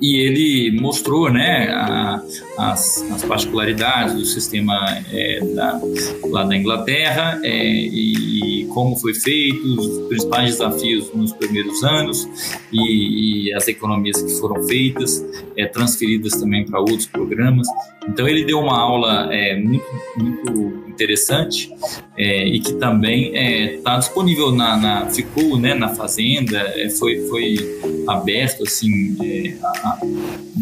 e 0.00 0.16
ele 0.18 0.80
mostrou 0.80 1.30
né, 1.30 1.68
a, 1.70 2.22
as, 2.58 3.02
as, 3.10 3.24
particularidades 3.24 4.14
do 4.14 4.24
sistema 4.24 4.74
é, 5.10 5.40
da, 5.54 5.80
lá 6.26 6.44
da 6.44 6.56
Inglaterra 6.56 7.40
é, 7.42 7.66
e, 7.72 8.62
e, 8.62 8.66
como 8.66 8.96
foi 8.96 9.14
feito, 9.14 9.64
os 9.64 10.08
principais 10.08 10.50
desafios 10.52 11.12
nos 11.14 11.32
primeiros 11.32 11.82
anos 11.82 12.28
e, 12.72 13.48
e 13.48 13.54
as 13.54 13.66
economias 13.68 14.20
que 14.20 14.38
foram 14.38 14.62
feitas, 14.64 15.24
é, 15.56 15.66
transferidas 15.66 16.32
também 16.38 16.64
para 16.66 16.78
outros 16.78 17.06
programas. 17.06 17.66
Então 18.08 18.28
ele 18.28 18.44
deu 18.44 18.60
uma 18.60 18.78
aula 18.78 19.32
é, 19.32 19.56
muito, 19.56 19.86
muito 20.16 20.86
interessante 20.88 21.70
é, 22.16 22.46
e 22.46 22.60
que 22.60 22.74
também 22.74 23.34
está 23.76 23.94
é, 23.94 23.98
disponível 23.98 24.52
na, 24.52 24.76
na, 24.76 25.06
ficou 25.06 25.58
né, 25.58 25.74
na 25.74 25.88
fazenda, 25.88 26.72
foi, 26.98 27.26
foi 27.28 27.56
aberto 28.06 28.62
assim 28.62 29.16
a, 29.62 30.00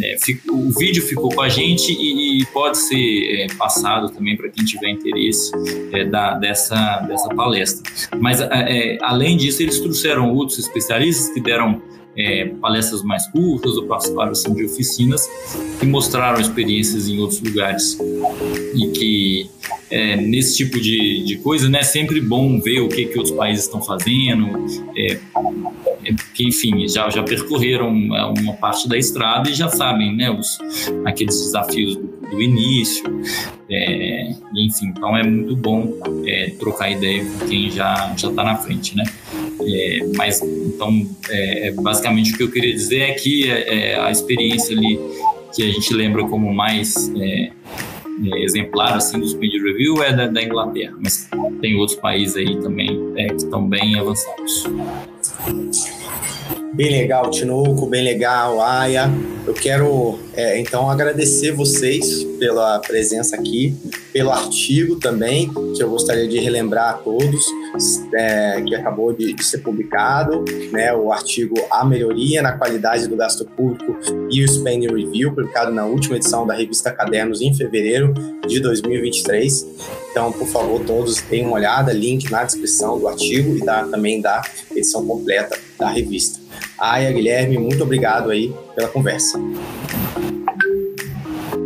é, 0.02 0.16
fico, 0.20 0.54
o 0.54 0.70
vídeo 0.70 1.02
ficou 1.02 1.30
com 1.30 1.40
a 1.40 1.48
gente 1.48 1.92
e, 1.92 2.40
e 2.40 2.46
pode 2.46 2.78
ser 2.78 2.96
é, 2.96 3.46
passado 3.56 4.10
também 4.10 4.37
para 4.37 4.48
quem 4.48 4.64
tiver 4.64 4.90
interesse 4.90 5.50
é, 5.92 6.04
da, 6.04 6.34
dessa, 6.34 7.00
dessa 7.00 7.28
palestra. 7.28 7.90
Mas, 8.18 8.40
é, 8.40 8.48
é, 8.50 8.98
além 9.02 9.37
disso, 9.37 9.62
eles 9.62 9.78
trouxeram 9.80 10.32
outros 10.32 10.58
especialistas 10.58 11.32
que 11.32 11.40
deram 11.40 11.80
é, 12.16 12.46
palestras 12.60 13.02
mais 13.02 13.26
curtas 13.28 13.76
ou 13.76 13.87
participaram 13.87 14.30
assim, 14.30 14.54
de 14.54 14.64
oficinas 14.64 15.28
que 15.78 15.87
mostraram 15.87 16.40
experiências 16.40 17.08
em 17.08 17.18
outros 17.18 17.40
lugares 17.40 17.98
e 18.74 18.88
que 18.88 19.50
é, 19.90 20.16
nesse 20.16 20.56
tipo 20.56 20.80
de, 20.80 21.24
de 21.24 21.37
coisa 21.38 21.68
né, 21.68 21.80
é 21.80 21.82
sempre 21.82 22.20
bom 22.20 22.60
ver 22.60 22.80
o 22.80 22.88
que, 22.88 23.06
que 23.06 23.18
outros 23.18 23.37
países 23.37 23.64
estão 23.64 23.82
fazendo 23.82 24.66
é, 24.96 25.18
que 26.34 26.46
enfim 26.46 26.86
já, 26.88 27.08
já 27.10 27.22
percorreram 27.22 27.88
uma 27.88 28.54
parte 28.54 28.88
da 28.88 28.96
estrada 28.96 29.48
e 29.48 29.54
já 29.54 29.68
sabem 29.68 30.14
né, 30.16 30.30
os, 30.30 30.58
aqueles 31.04 31.36
desafios 31.36 31.96
do, 31.96 32.06
do 32.30 32.42
início 32.42 33.04
é, 33.70 34.30
enfim 34.54 34.86
então 34.86 35.16
é 35.16 35.22
muito 35.22 35.56
bom 35.56 35.92
é, 36.26 36.50
trocar 36.58 36.90
ideia 36.90 37.24
com 37.24 37.46
quem 37.46 37.70
já 37.70 38.14
já 38.16 38.28
está 38.28 38.44
na 38.44 38.56
frente 38.56 38.96
né 38.96 39.04
é, 39.66 40.06
mas 40.16 40.42
então 40.42 41.06
é, 41.30 41.68
é, 41.68 41.70
basicamente 41.72 42.34
o 42.34 42.36
que 42.36 42.42
eu 42.42 42.50
queria 42.50 42.72
dizer 42.72 43.00
é 43.00 43.12
que 43.12 43.50
é, 43.50 43.98
a 43.98 44.10
experiência 44.10 44.76
ali 44.76 44.98
que 45.54 45.62
a 45.62 45.70
gente 45.70 45.94
lembra 45.94 46.24
como 46.26 46.52
mais 46.52 46.94
exemplar 48.36 48.94
assim 48.94 49.18
do 49.18 49.28
speed 49.28 49.52
review 49.62 50.02
é 50.02 50.12
da, 50.12 50.26
da, 50.26 50.42
Inglaterra, 50.42 50.94
mas 51.00 51.28
tem 51.60 51.76
outros 51.76 51.98
países 51.98 52.36
aí 52.36 52.60
também 52.60 53.12
é, 53.16 53.28
que 53.28 53.36
estão 53.36 53.66
bem 53.66 53.98
avançados. 53.98 54.64
Bem 56.74 56.90
legal, 56.90 57.30
Tinoco, 57.30 57.87
bem 57.87 58.02
legal, 58.02 58.61
Aya. 58.61 59.11
Eu 59.46 59.52
quero 59.52 60.18
é, 60.35 60.59
então 60.59 60.90
agradecer 60.90 61.52
vocês 61.52 62.24
pela 62.38 62.78
presença 62.80 63.37
aqui, 63.37 63.76
pelo 64.14 64.31
artigo 64.31 64.94
também, 64.94 65.53
que 65.74 65.83
eu 65.83 65.90
gostaria 65.90 66.29
de 66.29 66.38
relembrar 66.38 66.90
a 66.90 66.92
todos, 66.92 67.44
é, 68.14 68.62
que 68.62 68.72
acabou 68.72 69.12
de, 69.12 69.33
de, 69.33 69.44
ser 69.44 69.59
publicado, 69.59 70.44
né, 70.70 70.94
o 70.94 71.12
artigo 71.12 71.57
A 71.68 71.85
Melhoria 71.85 72.40
na 72.40 72.53
Qualidade 72.53 73.09
do 73.09 73.16
Gasto 73.16 73.44
Público 73.44 73.98
e 74.31 74.44
o 74.44 74.48
Spending 74.48 74.87
Review, 74.87 75.35
publicado 75.35 75.72
na 75.72 75.85
última 75.85 76.14
edição 76.14 76.46
da 76.46 76.55
revista 76.55 76.92
Cadernos 76.92 77.40
em 77.40 77.53
fevereiro 77.53 78.14
de 78.46 78.61
2023. 78.61 79.66
Então, 80.12 80.31
por 80.31 80.46
favor, 80.46 80.81
todos 80.85 81.20
deem 81.22 81.44
uma 81.44 81.57
olhada, 81.57 81.92
link 81.92 82.31
na 82.31 82.44
descrição 82.44 82.96
do 82.96 83.09
artigo 83.09 83.57
e 83.57 83.64
da, 83.64 83.83
também 83.83 84.20
da 84.20 84.42
edição 84.70 85.05
completa 85.05 85.59
da 85.77 85.88
revista. 85.88 86.38
Aya, 86.79 87.11
Guilherme, 87.11 87.59
muito 87.59 87.83
obrigado 87.83 88.31
aí 88.31 88.55
pela 88.77 88.87
conversa. 88.87 89.40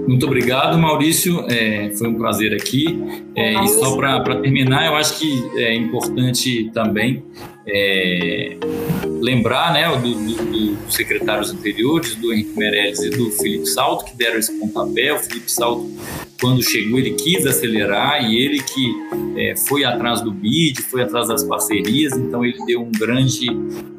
Muito 0.09 0.25
obrigado, 0.25 0.79
Maurício. 0.79 1.45
É, 1.51 1.91
foi 1.91 2.09
um 2.09 2.15
prazer 2.15 2.55
aqui. 2.55 2.99
É, 3.39 3.65
e 3.65 3.69
só 3.69 3.97
para 3.97 4.41
terminar, 4.41 4.87
eu 4.87 4.97
acho 4.97 5.19
que 5.19 5.51
é 5.57 5.75
importante 5.75 6.71
também 6.73 7.23
é, 7.69 8.57
lembrar 9.21 9.73
né, 9.75 9.89
dos 9.99 10.15
do, 10.15 10.77
do 10.85 10.93
secretários 10.93 11.53
anteriores, 11.53 12.15
do 12.17 12.33
Henrique 12.33 12.59
Meirelles 12.59 13.01
e 13.01 13.11
do 13.11 13.31
Felipe 13.33 13.67
Salto, 13.67 14.07
que 14.07 14.17
deram 14.17 14.39
esse 14.39 14.53
pontapé. 14.59 15.13
O 15.13 15.19
Felipe 15.19 15.51
Salto, 15.51 15.87
quando 16.41 16.63
chegou, 16.63 16.99
ele 16.99 17.13
quis 17.13 17.47
acelerar 17.47 18.25
e 18.25 18.43
ele 18.43 18.63
que 18.63 18.95
é, 19.37 19.55
foi 19.69 19.85
atrás 19.85 20.23
do 20.23 20.31
BID, 20.31 20.81
foi 20.83 21.03
atrás 21.03 21.29
das 21.29 21.45
parcerias, 21.45 22.17
então 22.17 22.45
ele 22.45 22.65
deu 22.65 22.81
um 22.83 22.91
grande 22.91 23.47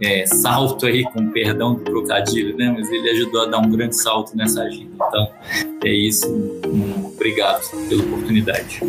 é, 0.02 0.26
salto 0.26 0.88
aí, 0.88 1.04
com 1.04 1.30
perdão 1.30 1.76
do 1.76 1.82
trocadilho, 1.82 2.58
né, 2.58 2.74
mas 2.76 2.90
ele 2.92 3.10
ajudou 3.12 3.44
a 3.44 3.46
dar 3.46 3.60
um 3.60 3.70
grande 3.70 3.96
salto 4.02 4.36
nessa 4.36 4.64
agenda. 4.64 4.90
Então, 4.96 5.28
é 5.84 5.94
isso. 5.94 6.28
Obrigado 7.20 7.70
pela 7.90 8.02
oportunidade. 8.02 8.82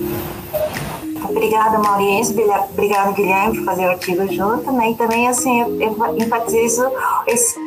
Obrigada, 1.29 1.79
Maurício. 1.81 2.33
Obrigada, 2.73 3.11
Guilherme, 3.11 3.59
por 3.59 3.65
fazer 3.65 3.87
o 3.87 3.91
artigo 3.91 4.33
junto. 4.33 4.71
Né? 4.71 4.93
E 4.93 4.95
também, 4.95 5.27
assim, 5.27 5.61
eu 5.61 6.17
enfatizo 6.17 6.89
esse 7.27 7.59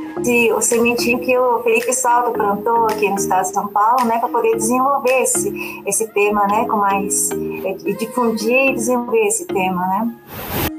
o 0.55 0.61
sementinho 0.61 1.19
que 1.19 1.37
o 1.37 1.63
Felipe 1.63 1.91
Salto 1.91 2.31
plantou 2.31 2.85
aqui 2.85 3.09
no 3.09 3.15
estado 3.15 3.41
de 3.41 3.53
São 3.53 3.67
Paulo, 3.67 4.05
né, 4.05 4.19
para 4.19 4.29
poder 4.29 4.55
desenvolver 4.55 5.23
esse, 5.23 5.51
esse 5.87 6.07
tema, 6.13 6.45
né, 6.47 6.65
com 6.65 6.77
mais, 6.77 7.31
e 7.31 7.93
difundir 7.95 8.69
e 8.69 8.73
desenvolver 8.75 9.25
esse 9.25 9.45
tema, 9.45 9.85
né. 9.87 10.72